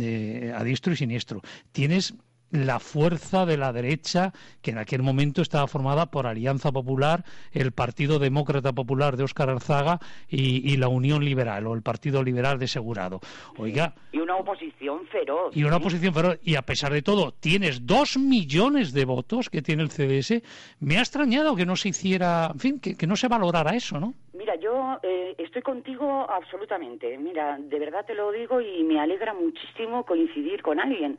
eh, 0.00 0.50
a 0.56 0.64
diestro 0.64 0.94
y 0.94 0.96
siniestro. 0.96 1.42
Tienes 1.72 2.14
la 2.50 2.78
fuerza 2.78 3.46
de 3.46 3.56
la 3.56 3.72
derecha, 3.72 4.32
que 4.62 4.70
en 4.70 4.78
aquel 4.78 5.02
momento 5.02 5.42
estaba 5.42 5.66
formada 5.66 6.06
por 6.06 6.26
Alianza 6.26 6.72
Popular, 6.72 7.24
el 7.52 7.72
Partido 7.72 8.18
Demócrata 8.18 8.72
Popular 8.72 9.16
de 9.16 9.24
Óscar 9.24 9.50
Arzaga 9.50 9.98
y, 10.28 10.76
la 10.76 10.88
Unión 10.88 11.24
Liberal, 11.24 11.66
o 11.66 11.74
el 11.74 11.82
Partido 11.82 12.22
Liberal 12.22 12.58
de 12.58 12.68
Segurado. 12.68 13.20
Oiga. 13.56 13.94
Y 14.12 14.18
una 14.18 14.36
oposición 14.36 15.06
feroz. 15.06 15.56
Y 15.56 15.64
una 15.64 15.76
oposición 15.76 16.14
feroz. 16.14 16.38
Y 16.42 16.54
a 16.56 16.62
pesar 16.62 16.92
de 16.92 17.02
todo, 17.02 17.32
tienes 17.32 17.86
dos 17.86 18.16
millones 18.16 18.92
de 18.92 19.04
votos 19.04 19.50
que 19.50 19.62
tiene 19.62 19.82
el 19.82 19.90
CDS. 19.90 20.42
Me 20.80 20.98
ha 20.98 21.00
extrañado 21.00 21.56
que 21.56 21.66
no 21.66 21.76
se 21.76 21.90
hiciera, 21.90 22.50
en 22.52 22.60
fin, 22.60 22.80
que, 22.80 23.06
no 23.06 23.16
se 23.16 23.28
valorara 23.28 23.74
eso, 23.74 23.98
¿no? 23.98 24.14
Mira, 24.34 24.54
yo 24.56 24.98
eh, 25.02 25.34
estoy 25.38 25.62
contigo 25.62 26.30
absolutamente. 26.30 27.16
Mira, 27.18 27.58
de 27.58 27.78
verdad 27.78 28.04
te 28.06 28.14
lo 28.14 28.30
digo 28.30 28.60
y 28.60 28.84
me 28.84 29.00
alegra 29.00 29.34
muchísimo 29.34 30.04
coincidir 30.04 30.62
con 30.62 30.78
alguien 30.78 31.18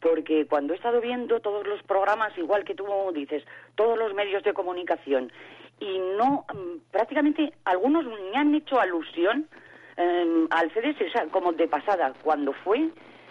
porque 0.00 0.46
cuando 0.46 0.72
he 0.72 0.76
estado 0.76 1.00
viendo 1.00 1.40
todos 1.40 1.66
los 1.66 1.82
programas, 1.82 2.36
igual 2.38 2.64
que 2.64 2.74
tú 2.74 2.86
dices, 3.14 3.44
todos 3.74 3.98
los 3.98 4.14
medios 4.14 4.42
de 4.42 4.54
comunicación, 4.54 5.30
y 5.78 5.98
no, 6.18 6.44
mm, 6.52 6.90
prácticamente 6.90 7.52
algunos 7.64 8.04
me 8.04 8.36
han 8.36 8.54
hecho 8.54 8.78
alusión 8.78 9.48
em, 9.96 10.46
al 10.50 10.70
CDS, 10.72 11.30
como 11.30 11.52
de 11.52 11.68
pasada, 11.68 12.14
cuando 12.22 12.52
fue 12.52 12.88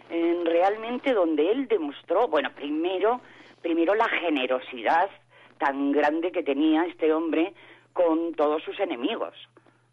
em, 0.09 0.45
realmente 0.45 1.13
donde 1.13 1.51
él 1.51 1.67
demostró, 1.67 2.27
bueno, 2.27 2.49
primero, 2.55 3.21
primero 3.61 3.95
la 3.95 4.07
generosidad 4.07 5.09
tan 5.57 5.91
grande 5.91 6.31
que 6.31 6.43
tenía 6.43 6.85
este 6.85 7.13
hombre 7.13 7.53
con 7.93 8.33
todos 8.33 8.63
sus 8.63 8.79
enemigos, 8.79 9.33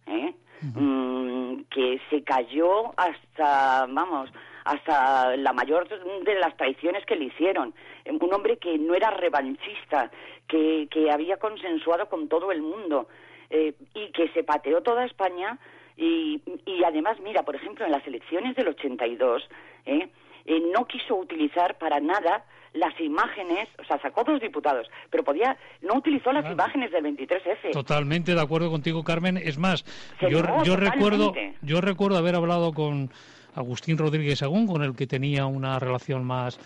¿eh? 0.07 0.35
Mm, 0.63 1.63
que 1.71 2.01
se 2.09 2.23
cayó 2.23 2.93
hasta, 2.97 3.87
vamos, 3.89 4.31
hasta 4.67 5.37
la 5.37 5.53
mayor 5.53 5.89
de 5.89 6.35
las 6.35 6.57
traiciones 6.57 7.05
que 7.07 7.17
le 7.17 7.27
hicieron. 7.27 7.73
Un 8.05 8.35
hombre 8.35 8.59
que 8.59 8.77
no 8.79 8.95
era 8.95 9.11
revanchista, 9.11 10.11
que, 10.49 10.89
que 10.91 11.11
había 11.11 11.37
consensuado 11.37 12.09
con 12.09 12.29
todo 12.29 12.51
el 12.51 12.63
mundo 12.63 13.09
eh, 13.51 13.75
y 13.95 14.11
que 14.13 14.29
se 14.31 14.43
pateó 14.43 14.83
toda 14.83 15.05
España. 15.05 15.59
Y, 15.97 16.43
y 16.67 16.85
además, 16.85 17.19
mira, 17.23 17.43
por 17.45 17.55
ejemplo, 17.55 17.87
en 17.87 17.93
las 17.93 18.07
elecciones 18.07 18.57
del 18.57 18.69
82, 18.69 19.49
eh, 19.87 20.09
eh, 20.45 20.63
no 20.75 20.85
quiso 20.87 21.15
utilizar 21.15 21.79
para 21.79 22.01
nada 22.01 22.45
las 22.75 22.99
imágenes, 23.01 23.69
o 23.79 23.85
sea, 23.85 23.99
sacó 24.03 24.23
dos 24.23 24.39
diputados, 24.41 24.87
pero 25.11 25.25
podía, 25.25 25.57
no 25.81 25.95
utilizó 25.95 26.31
las 26.33 26.45
imágenes 26.51 26.91
del 26.93 27.05
23F. 27.05 27.73
Totalmente 27.73 28.35
de 28.35 28.41
acuerdo 28.41 28.71
contigo, 28.71 29.03
Carmen. 29.03 29.39
Es 29.39 29.57
más, 29.57 29.85
yo, 30.21 30.43
yo 30.63 30.77
recuerdo, 30.77 31.33
yo 31.63 31.81
recuerdo 31.81 32.19
haber 32.19 32.35
hablado 32.35 32.75
con 32.75 33.11
Agustín 33.57 33.99
Rodríguez 33.99 34.43
Agún, 34.43 34.67
con 34.67 34.83
el 34.83 34.95
que 34.95 35.07
tenía 35.07 35.47
una 35.47 35.79
relación 35.79 36.25
más, 36.25 36.59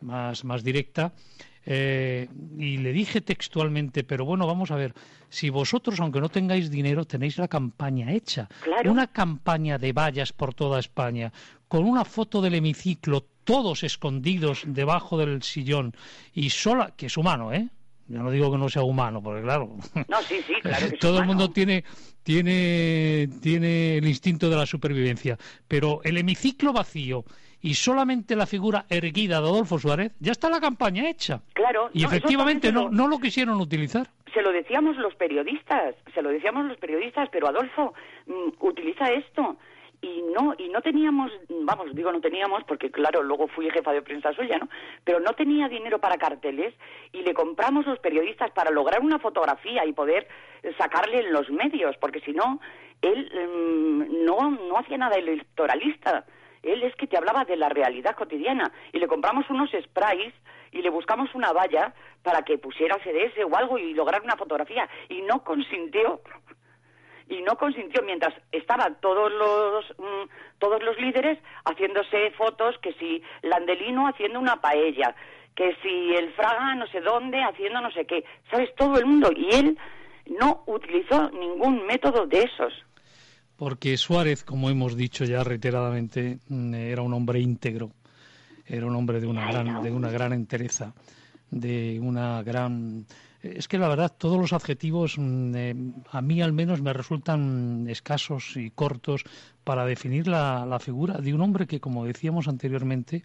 más, 0.00 0.44
más 0.44 0.64
directa. 0.64 1.12
Eh, 1.70 2.28
y 2.58 2.78
le 2.78 2.92
dije 2.92 3.20
textualmente, 3.20 4.02
pero 4.02 4.24
bueno, 4.24 4.46
vamos 4.46 4.70
a 4.70 4.76
ver, 4.76 4.94
si 5.28 5.50
vosotros, 5.50 6.00
aunque 6.00 6.20
no 6.20 6.30
tengáis 6.30 6.70
dinero, 6.70 7.04
tenéis 7.04 7.36
la 7.36 7.46
campaña 7.46 8.10
hecha, 8.12 8.48
una 8.86 9.08
campaña 9.08 9.76
de 9.76 9.92
vallas 9.92 10.32
por 10.32 10.54
toda 10.54 10.80
España, 10.80 11.30
con 11.68 11.84
una 11.84 12.06
foto 12.06 12.40
del 12.40 12.54
hemiciclo, 12.54 13.26
todos 13.44 13.82
escondidos 13.82 14.62
debajo 14.66 15.18
del 15.18 15.42
sillón, 15.42 15.94
y 16.32 16.48
sola, 16.48 16.94
que 16.96 17.06
es 17.06 17.16
humano, 17.18 17.52
¿eh? 17.52 17.68
Yo 18.08 18.22
no 18.22 18.30
digo 18.30 18.50
que 18.50 18.58
no 18.58 18.68
sea 18.70 18.82
humano, 18.82 19.22
porque 19.22 19.42
claro, 19.42 19.76
no, 20.08 20.22
sí, 20.22 20.40
sí, 20.46 20.54
claro 20.62 20.86
todo 20.98 21.18
el 21.18 21.26
mundo 21.26 21.50
tiene, 21.50 21.84
tiene, 22.22 23.28
tiene 23.42 23.98
el 23.98 24.08
instinto 24.08 24.48
de 24.48 24.56
la 24.56 24.64
supervivencia, 24.64 25.36
pero 25.68 26.00
el 26.04 26.16
hemiciclo 26.16 26.72
vacío 26.72 27.24
y 27.60 27.74
solamente 27.74 28.36
la 28.36 28.46
figura 28.46 28.86
erguida 28.88 29.40
de 29.40 29.48
Adolfo 29.48 29.78
Suárez, 29.78 30.12
ya 30.20 30.32
está 30.32 30.48
la 30.48 30.60
campaña 30.60 31.08
hecha. 31.08 31.42
Claro. 31.52 31.90
Y 31.92 32.04
efectivamente 32.04 32.72
no, 32.72 32.88
no 32.88 33.08
lo 33.08 33.18
quisieron 33.18 33.60
utilizar. 33.60 34.08
Se 34.32 34.42
lo 34.42 34.52
decíamos 34.52 34.96
los 34.96 35.14
periodistas, 35.16 35.94
se 36.14 36.22
lo 36.22 36.30
decíamos 36.30 36.66
los 36.66 36.78
periodistas, 36.78 37.28
pero 37.30 37.48
Adolfo, 37.48 37.94
mm, 38.26 38.64
utiliza 38.64 39.06
esto 39.08 39.56
y 40.00 40.22
no 40.34 40.54
y 40.58 40.68
no 40.68 40.80
teníamos 40.80 41.32
vamos 41.48 41.94
digo 41.94 42.12
no 42.12 42.20
teníamos 42.20 42.62
porque 42.64 42.90
claro 42.90 43.22
luego 43.22 43.48
fui 43.48 43.68
jefa 43.70 43.92
de 43.92 44.02
prensa 44.02 44.32
suya 44.32 44.58
no 44.58 44.68
pero 45.04 45.18
no 45.18 45.32
tenía 45.32 45.68
dinero 45.68 45.98
para 45.98 46.18
carteles 46.18 46.74
y 47.12 47.22
le 47.22 47.34
compramos 47.34 47.86
los 47.86 47.98
periodistas 47.98 48.50
para 48.52 48.70
lograr 48.70 49.00
una 49.00 49.18
fotografía 49.18 49.84
y 49.84 49.92
poder 49.92 50.28
sacarle 50.78 51.20
en 51.20 51.32
los 51.32 51.50
medios 51.50 51.96
porque 51.96 52.20
si 52.20 52.32
no 52.32 52.60
él 53.02 53.30
mm, 53.32 54.24
no 54.24 54.50
no 54.50 54.78
hacía 54.78 54.98
nada 54.98 55.16
electoralista. 55.16 56.24
Él 56.62 56.82
es 56.82 56.94
que 56.96 57.06
te 57.06 57.16
hablaba 57.16 57.44
de 57.44 57.56
la 57.56 57.68
realidad 57.68 58.16
cotidiana 58.16 58.72
y 58.92 58.98
le 58.98 59.06
compramos 59.06 59.48
unos 59.48 59.70
sprays 59.70 60.34
y 60.72 60.82
le 60.82 60.90
buscamos 60.90 61.34
una 61.34 61.52
valla 61.52 61.94
para 62.22 62.42
que 62.42 62.58
pusiera 62.58 62.98
CDS 62.98 63.44
o 63.44 63.56
algo 63.56 63.78
y 63.78 63.94
lograr 63.94 64.22
una 64.22 64.36
fotografía 64.36 64.88
y 65.08 65.22
no 65.22 65.44
consintió 65.44 66.20
y 67.28 67.42
no 67.42 67.56
consintió 67.56 68.02
mientras 68.02 68.34
estaban 68.52 68.98
todos 69.00 69.30
los 69.32 69.84
mm, 69.98 70.28
todos 70.58 70.82
los 70.82 70.98
líderes 70.98 71.38
haciéndose 71.64 72.30
fotos 72.32 72.76
que 72.78 72.92
si 72.94 73.22
Landelino 73.42 74.08
haciendo 74.08 74.40
una 74.40 74.60
paella 74.60 75.14
que 75.54 75.74
si 75.82 76.14
el 76.14 76.32
Fraga 76.34 76.76
no 76.76 76.86
sé 76.86 77.00
dónde 77.00 77.42
haciendo 77.42 77.80
no 77.80 77.90
sé 77.90 78.06
qué. 78.06 78.24
Sabes 78.50 78.72
todo 78.76 78.96
el 78.96 79.06
mundo. 79.06 79.30
Y 79.34 79.52
él 79.52 79.78
no 80.40 80.62
utilizó 80.66 81.30
ningún 81.30 81.84
método 81.84 82.26
de 82.26 82.42
esos. 82.42 82.72
Porque 83.56 83.96
Suárez 83.96 84.44
como 84.44 84.70
hemos 84.70 84.96
dicho 84.96 85.24
ya 85.24 85.42
reiteradamente 85.42 86.38
mm, 86.48 86.74
era 86.74 87.02
un 87.02 87.12
hombre 87.12 87.40
íntegro 87.40 87.90
era 88.66 88.86
un 88.86 88.94
hombre 88.94 89.18
de 89.18 89.26
una 89.26 89.50
gran 89.50 89.82
de 89.82 89.90
una 89.90 90.10
gran 90.10 90.32
entereza 90.32 90.92
de 91.50 91.98
una 92.00 92.42
gran 92.42 93.06
es 93.42 93.68
que 93.68 93.78
la 93.78 93.88
verdad 93.88 94.14
todos 94.16 94.38
los 94.38 94.52
adjetivos 94.52 95.16
mm, 95.18 95.54
eh, 95.54 95.74
a 96.10 96.20
mí 96.20 96.42
al 96.42 96.52
menos 96.52 96.82
me 96.82 96.92
resultan 96.92 97.86
escasos 97.88 98.56
y 98.56 98.70
cortos 98.70 99.24
para 99.64 99.84
definir 99.84 100.26
la, 100.26 100.66
la, 100.66 100.78
figura 100.78 101.18
de 101.18 101.34
un 101.34 101.40
hombre 101.40 101.66
que, 101.66 101.80
como 101.80 102.04
decíamos 102.04 102.48
anteriormente, 102.48 103.24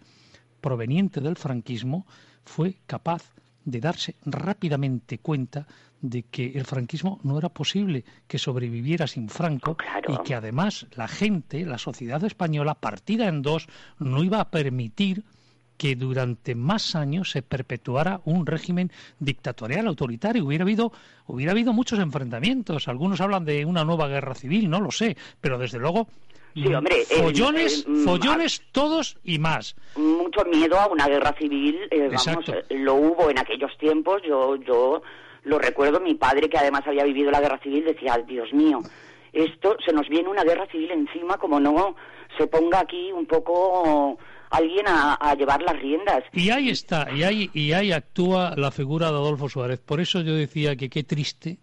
proveniente 0.60 1.20
del 1.20 1.36
franquismo, 1.36 2.06
fue 2.44 2.76
capaz 2.86 3.32
de 3.64 3.80
darse 3.80 4.16
rápidamente 4.24 5.18
cuenta 5.18 5.66
de 6.00 6.24
que 6.24 6.52
el 6.54 6.66
franquismo 6.66 7.18
no 7.22 7.38
era 7.38 7.48
posible 7.48 8.04
que 8.26 8.38
sobreviviera 8.38 9.06
sin 9.06 9.30
Franco 9.30 9.78
y 10.06 10.22
que 10.22 10.34
además 10.34 10.86
la 10.96 11.08
gente, 11.08 11.64
la 11.64 11.78
sociedad 11.78 12.22
española, 12.24 12.74
partida 12.74 13.26
en 13.26 13.40
dos, 13.40 13.68
no 13.98 14.22
iba 14.22 14.38
a 14.38 14.50
permitir 14.50 15.24
que 15.76 15.96
durante 15.96 16.54
más 16.54 16.94
años 16.94 17.30
se 17.30 17.42
perpetuara 17.42 18.20
un 18.24 18.46
régimen 18.46 18.90
dictatorial 19.18 19.86
autoritario. 19.86 20.44
Hubiera 20.44 20.64
habido, 20.64 20.92
hubiera 21.26 21.52
habido 21.52 21.72
muchos 21.72 21.98
enfrentamientos. 21.98 22.88
Algunos 22.88 23.20
hablan 23.20 23.44
de 23.44 23.64
una 23.64 23.84
nueva 23.84 24.08
guerra 24.08 24.34
civil, 24.34 24.70
no 24.70 24.80
lo 24.80 24.90
sé, 24.90 25.16
pero 25.40 25.58
desde 25.58 25.78
luego 25.78 26.08
Sí, 26.54 26.72
hombre, 26.72 27.00
eh, 27.00 27.20
follones, 27.20 27.84
mm, 27.86 28.04
follones 28.04 28.62
todos 28.70 29.16
y 29.24 29.40
más. 29.40 29.74
Mucho 29.96 30.44
miedo 30.44 30.78
a 30.78 30.86
una 30.86 31.08
guerra 31.08 31.34
civil, 31.36 31.76
eh, 31.90 32.08
vamos, 32.26 32.48
eh, 32.48 32.64
lo 32.70 32.94
hubo 32.94 33.28
en 33.28 33.40
aquellos 33.40 33.76
tiempos. 33.76 34.22
Yo, 34.22 34.54
yo 34.56 35.02
lo 35.42 35.58
recuerdo. 35.58 35.98
Mi 35.98 36.14
padre, 36.14 36.48
que 36.48 36.56
además 36.58 36.82
había 36.86 37.02
vivido 37.02 37.32
la 37.32 37.40
guerra 37.40 37.58
civil, 37.58 37.84
decía: 37.84 38.18
Dios 38.24 38.52
mío, 38.52 38.78
esto 39.32 39.76
se 39.84 39.92
nos 39.92 40.08
viene 40.08 40.28
una 40.28 40.44
guerra 40.44 40.66
civil 40.66 40.92
encima, 40.92 41.38
como 41.38 41.58
no 41.58 41.96
se 42.38 42.46
ponga 42.46 42.80
aquí 42.80 43.10
un 43.12 43.26
poco 43.26 44.16
alguien 44.50 44.86
a, 44.88 45.34
llevar 45.34 45.62
las 45.62 45.78
riendas. 45.80 46.24
Y 46.32 46.50
ahí 46.50 46.70
está, 46.70 47.08
y 47.12 47.22
ahí, 47.22 47.50
y 47.54 47.72
ahí 47.72 47.92
actúa 47.92 48.54
la 48.56 48.70
figura 48.70 49.10
de 49.10 49.16
Adolfo 49.16 49.48
Suárez. 49.48 49.80
Por 49.80 50.00
eso 50.00 50.20
yo 50.20 50.34
decía 50.34 50.76
que 50.76 50.88
qué 50.88 51.04
triste, 51.04 51.58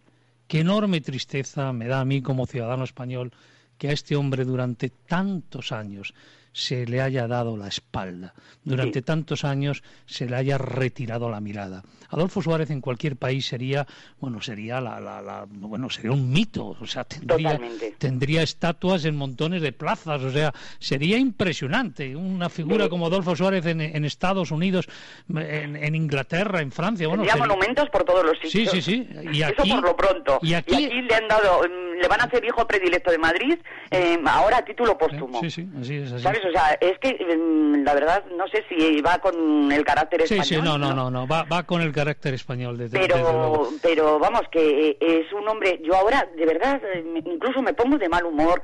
qué 0.48 0.60
enorme 0.60 1.02
tristeza 1.02 1.72
me 1.74 1.88
da 1.88 2.02
a 2.02 2.06
mí 2.06 2.22
como 2.22 2.46
ciudadano 2.46 2.84
español 2.84 3.32
que 3.78 3.90
a 3.90 3.94
este 3.94 4.16
hombre 4.16 4.46
durante 4.46 4.90
tantos 4.90 5.72
años 5.72 6.14
se 6.54 6.86
le 6.86 7.02
haya 7.02 7.28
dado 7.28 7.56
la 7.58 7.68
espalda, 7.68 8.34
durante 8.64 9.02
tantos 9.02 9.46
años 9.46 9.84
se 10.06 10.26
le 10.26 10.36
haya 10.36 10.58
retirado 10.58 11.30
la 11.30 11.40
mirada. 11.40 11.84
Adolfo 12.10 12.42
Suárez 12.42 12.70
en 12.72 12.82
cualquier 12.82 13.16
país 13.16 13.46
sería, 13.48 13.88
bueno, 14.20 14.42
sería 14.42 14.82
la, 14.82 15.00
la, 15.00 15.46
bueno, 15.48 15.90
sería 15.90 16.12
un 16.12 16.30
mito, 16.30 16.76
o 16.80 16.86
sea, 16.86 17.06
tendría, 17.06 17.60
tendría 17.98 18.44
estatuas 18.44 19.06
en 19.06 19.16
montones 19.16 19.62
de 19.62 19.72
plazas, 19.72 20.22
o 20.22 20.32
sea, 20.32 20.54
sería 20.80 21.18
impresionante 21.18 22.16
una 22.16 22.50
figura 22.50 22.90
como 22.90 23.08
Adolfo 23.08 23.36
Suárez 23.36 23.66
en, 23.66 24.04
Estados 24.04 24.52
Unidos, 24.52 24.90
en, 25.34 25.96
Inglaterra, 25.96 26.62
en 26.62 26.72
Francia, 26.72 27.08
bueno, 27.08 27.24
sería 27.24 27.40
monumentos 27.40 27.90
por 27.90 28.04
todos 28.04 28.26
los 28.26 28.38
sitios. 28.40 28.72
Sí, 28.72 28.82
sí, 28.82 28.82
sí. 28.82 29.08
Y 29.32 29.44
aquí, 29.44 29.70
Eso 29.70 29.76
por 29.76 29.84
lo 29.90 29.96
pronto. 29.96 30.40
Y 30.42 30.54
aquí, 30.54 30.90
le 30.90 31.16
han 31.16 31.28
dado, 31.30 31.62
le 32.02 32.08
van 32.08 32.22
a 32.22 32.26
hacer 32.26 32.44
hijo 32.44 32.66
predilecto 32.68 33.12
de 33.12 33.18
Madrid, 33.18 33.58
eh, 33.92 34.18
ahora 34.26 34.58
a 34.58 34.66
título 34.66 34.98
póstumo. 34.98 35.40
Sí, 35.42 35.50
sí, 35.50 35.70
así 35.80 35.98
es. 35.98 36.12
Así. 36.12 36.24
¿Sabes? 36.24 36.44
O 36.46 36.52
sea, 36.52 36.78
es 36.82 36.98
que 37.00 37.14
mm, 37.14 37.84
la 37.84 37.94
verdad 37.94 38.26
no 38.36 38.48
sé 38.48 38.66
si 38.68 39.02
va 39.02 39.20
con 39.20 39.72
el 39.72 39.86
carácter 39.86 40.22
español. 40.22 40.46
Sí, 40.46 40.56
sí, 40.56 40.62
no, 40.62 40.78
no, 40.78 40.94
no, 40.94 41.10
no, 41.10 41.28
va, 41.28 41.44
va 41.44 41.64
con 41.64 41.82
el 41.82 41.92
carácter 41.92 42.34
español. 42.34 42.78
Desde, 42.78 43.00
pero, 43.00 43.70
pero 43.82 44.20
vamos, 44.20 44.42
que 44.52 44.98
es 45.00 45.32
un 45.34 45.48
hombre. 45.48 45.80
Yo 45.84 45.96
ahora, 45.96 46.28
de 46.36 46.46
verdad, 46.46 46.82
incluso 47.26 47.62
me 47.62 47.74
pongo 47.74 47.98
de 47.98 48.10
mal 48.10 48.26
humor 48.26 48.62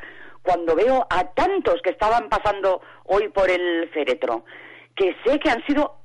cuando 0.47 0.75
veo 0.75 1.05
a 1.09 1.25
tantos 1.33 1.81
que 1.83 1.89
estaban 1.89 2.29
pasando 2.29 2.81
hoy 3.03 3.27
por 3.29 3.49
el 3.49 3.89
féretro, 3.89 4.45
que 4.95 5.13
sé 5.25 5.39
que 5.39 5.49
han 5.49 5.65
sido, 5.65 5.97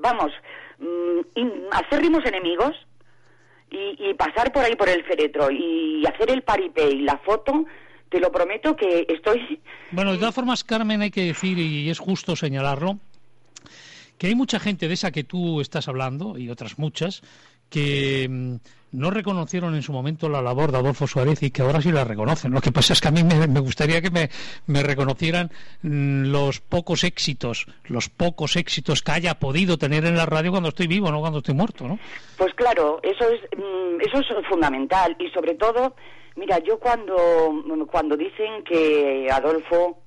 vamos, 0.00 0.30
mm, 0.78 1.68
acérrimos 1.70 2.24
enemigos. 2.26 2.76
Y, 3.72 4.10
y 4.10 4.14
pasar 4.14 4.52
por 4.52 4.64
ahí 4.64 4.76
por 4.76 4.88
el 4.88 5.02
féretro 5.04 5.50
y 5.50 6.04
hacer 6.06 6.30
el 6.30 6.42
paripé 6.42 6.90
y 6.90 7.00
la 7.00 7.16
foto, 7.18 7.64
te 8.12 8.20
lo 8.20 8.30
prometo 8.30 8.76
que 8.76 9.06
estoy... 9.08 9.60
Bueno, 9.90 10.12
de 10.12 10.18
todas 10.18 10.34
formas, 10.34 10.62
Carmen, 10.64 11.02
hay 11.02 11.10
que 11.10 11.24
decir, 11.24 11.58
y 11.58 11.90
es 11.90 11.98
justo 11.98 12.36
señalarlo, 12.36 12.98
que 14.18 14.28
hay 14.28 14.34
mucha 14.34 14.60
gente 14.60 14.88
de 14.88 14.94
esa 14.94 15.10
que 15.10 15.24
tú 15.24 15.60
estás 15.60 15.88
hablando, 15.88 16.38
y 16.38 16.48
otras 16.48 16.78
muchas, 16.78 17.22
que 17.68 18.28
mm, 18.30 18.56
no 18.92 19.10
reconocieron 19.10 19.74
en 19.74 19.82
su 19.82 19.92
momento 19.92 20.28
la 20.28 20.42
labor 20.42 20.72
de 20.72 20.78
Adolfo 20.78 21.06
Suárez 21.06 21.42
y 21.42 21.50
que 21.50 21.62
ahora 21.62 21.80
sí 21.80 21.90
la 21.90 22.04
reconocen. 22.04 22.52
Lo 22.52 22.60
que 22.60 22.72
pasa 22.72 22.92
es 22.92 23.00
que 23.00 23.08
a 23.08 23.10
mí 23.10 23.22
me, 23.24 23.60
gustaría 23.60 24.00
que 24.00 24.10
me, 24.10 24.30
me, 24.66 24.82
reconocieran 24.82 25.50
mm, 25.82 26.26
los 26.30 26.60
pocos 26.60 27.04
éxitos, 27.04 27.66
los 27.84 28.08
pocos 28.08 28.56
éxitos 28.56 29.02
que 29.02 29.12
haya 29.12 29.34
podido 29.34 29.78
tener 29.78 30.04
en 30.04 30.16
la 30.16 30.26
radio 30.26 30.50
cuando 30.50 30.68
estoy 30.68 30.86
vivo, 30.86 31.10
no 31.10 31.20
cuando 31.20 31.38
estoy 31.38 31.54
muerto, 31.54 31.88
¿no? 31.88 31.98
Pues 32.36 32.54
claro, 32.54 33.00
eso 33.02 33.28
es, 33.28 33.40
mm, 33.56 34.00
eso 34.00 34.20
es 34.20 34.46
fundamental 34.46 35.16
y 35.18 35.28
sobre 35.30 35.54
todo 35.54 35.94
Mira, 36.34 36.58
yo 36.60 36.78
cuando, 36.78 37.16
cuando 37.90 38.16
dicen 38.16 38.64
que 38.64 39.28
Adolfo 39.30 39.98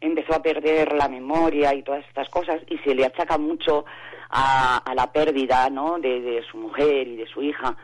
empezó 0.00 0.34
a 0.34 0.42
perder 0.42 0.92
la 0.94 1.08
memoria 1.08 1.72
y 1.74 1.82
todas 1.82 2.04
estas 2.08 2.28
cosas 2.28 2.60
y 2.68 2.78
se 2.78 2.94
le 2.94 3.04
achaca 3.04 3.38
mucho 3.38 3.84
a, 4.32 4.92
la 4.94 5.12
pérdida 5.12 5.70
¿no? 5.70 5.98
de, 5.98 6.42
su 6.50 6.56
mujer 6.56 7.06
y 7.08 7.16
de 7.16 7.26
su 7.26 7.42
hija. 7.42 7.76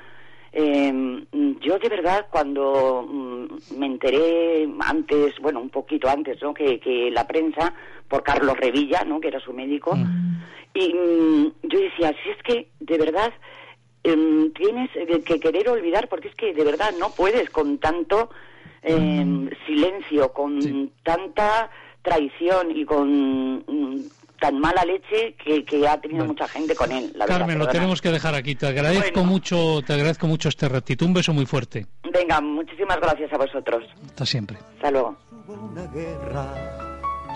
Em, 0.51 1.27
yo 1.61 1.79
de 1.79 1.89
verdad 1.89 2.27
cuando 2.31 3.07
mm, 3.07 3.79
me 3.79 3.87
enteré 3.87 4.69
antes, 4.81 5.35
bueno, 5.41 5.61
un 5.61 5.69
poquito 5.69 6.09
antes, 6.09 6.43
¿no? 6.43 6.55
Que, 6.55 6.81
que 6.81 7.11
la 7.11 7.27
prensa, 7.27 7.75
por 8.09 8.23
Carlos 8.23 8.57
Revilla, 8.57 9.05
¿no? 9.05 9.21
Que 9.21 9.29
era 9.29 9.41
su 9.41 9.53
médico, 9.53 9.95
mm. 9.95 10.43
y 10.73 10.95
mm, 10.95 11.53
yo 11.65 11.79
decía, 11.79 12.15
si 12.23 12.31
es 12.31 12.43
que 12.43 12.69
de 12.81 12.99
verdad 12.99 13.33
Em, 14.05 14.53
tienes 14.53 14.91
que 15.25 15.41
querer 15.41 15.69
olvidar 15.69 16.09
porque 16.09 16.29
es 16.29 16.35
que 16.35 16.55
de 16.55 16.65
verdad 16.65 16.95
no 16.99 17.11
puedes 17.11 17.51
con 17.51 17.79
tanto 17.79 18.31
em, 18.83 19.51
silencio, 19.67 20.33
con 20.33 20.93
tanta 21.03 21.69
traición 22.01 22.71
y 22.75 22.85
con 22.85 23.65
tan 24.41 24.59
mala 24.59 24.85
leche 24.85 25.35
que, 25.37 25.89
ha 25.89 26.01
tenido 26.01 26.25
mucha 26.25 26.49
gente 26.49 26.75
con 26.75 26.91
él. 26.93 27.15
Carmen, 27.27 27.59
lo 27.59 27.69
tenemos 27.69 28.01
que 28.01 28.11
dejar 28.11 28.35
aquí. 28.35 28.55
Te 28.55 28.67
agradezco 28.67 29.25
mucho, 29.25 29.83
te 29.83 29.95
agradezco 29.95 30.27
mucho 30.27 30.49
este 30.49 30.69
ratito. 30.69 31.05
Un 31.05 31.15
beso 31.15 31.33
muy 31.33 31.47
fuerte. 31.47 31.87
Venga, 32.13 32.41
muchísimas 32.41 33.01
gracias 33.01 33.33
a 33.33 33.39
vosotros. 33.39 33.85
Hasta 34.07 34.27
siempre. 34.27 34.59
Hasta 34.77 34.91
luego. 34.91 35.17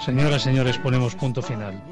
Señoras, 0.04 0.42
señores, 0.42 0.78
ponemos 0.78 1.14
punto 1.14 1.42
final. 1.42 1.82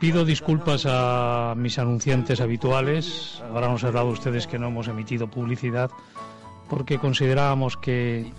Pido 0.00 0.24
disculpas 0.24 0.86
a 0.88 1.54
mis 1.56 1.78
anunciantes 1.78 2.40
habituales. 2.40 3.42
Habrán 3.48 3.72
observado 3.72 4.08
ustedes 4.08 4.46
que 4.46 4.58
no 4.58 4.68
hemos 4.68 4.88
emitido 4.88 5.28
publicidad 5.28 5.90
porque 6.74 6.98
considerábamos 6.98 7.76
que 7.76 8.32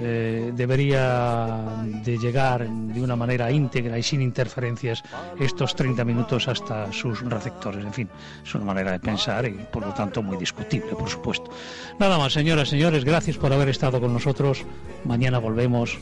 eh, 0.00 0.52
debería 0.54 1.84
de 2.02 2.16
llegar 2.16 2.66
de 2.66 3.02
una 3.02 3.14
manera 3.14 3.52
íntegra 3.52 3.98
y 3.98 4.02
sin 4.02 4.22
interferencias 4.22 5.02
estos 5.38 5.76
30 5.76 6.02
minutos 6.02 6.48
hasta 6.48 6.90
sus 6.94 7.20
receptores. 7.20 7.84
En 7.84 7.92
fin, 7.92 8.08
es 8.42 8.54
una 8.54 8.64
manera 8.64 8.92
de 8.92 9.00
pensar 9.00 9.44
y 9.46 9.50
por 9.70 9.84
lo 9.84 9.92
tanto 9.92 10.22
muy 10.22 10.38
discutible, 10.38 10.92
por 10.92 11.10
supuesto. 11.10 11.50
Nada 11.98 12.16
más, 12.16 12.32
señoras, 12.32 12.70
señores, 12.70 13.04
gracias 13.04 13.36
por 13.36 13.52
haber 13.52 13.68
estado 13.68 14.00
con 14.00 14.14
nosotros. 14.14 14.64
Mañana 15.04 15.36
volvemos. 15.36 15.98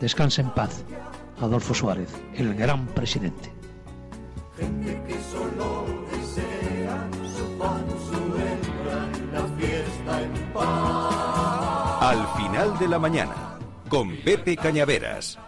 Descanse 0.00 0.40
en 0.40 0.48
paz. 0.52 0.86
Adolfo 1.38 1.74
Suárez, 1.74 2.08
el 2.34 2.54
gran 2.54 2.86
presidente 2.86 3.52
Al 12.00 12.26
final 12.28 12.78
de 12.78 12.88
la 12.88 12.98
mañana, 12.98 13.58
con 13.90 14.16
Pepe 14.24 14.56
Cañaveras. 14.56 15.38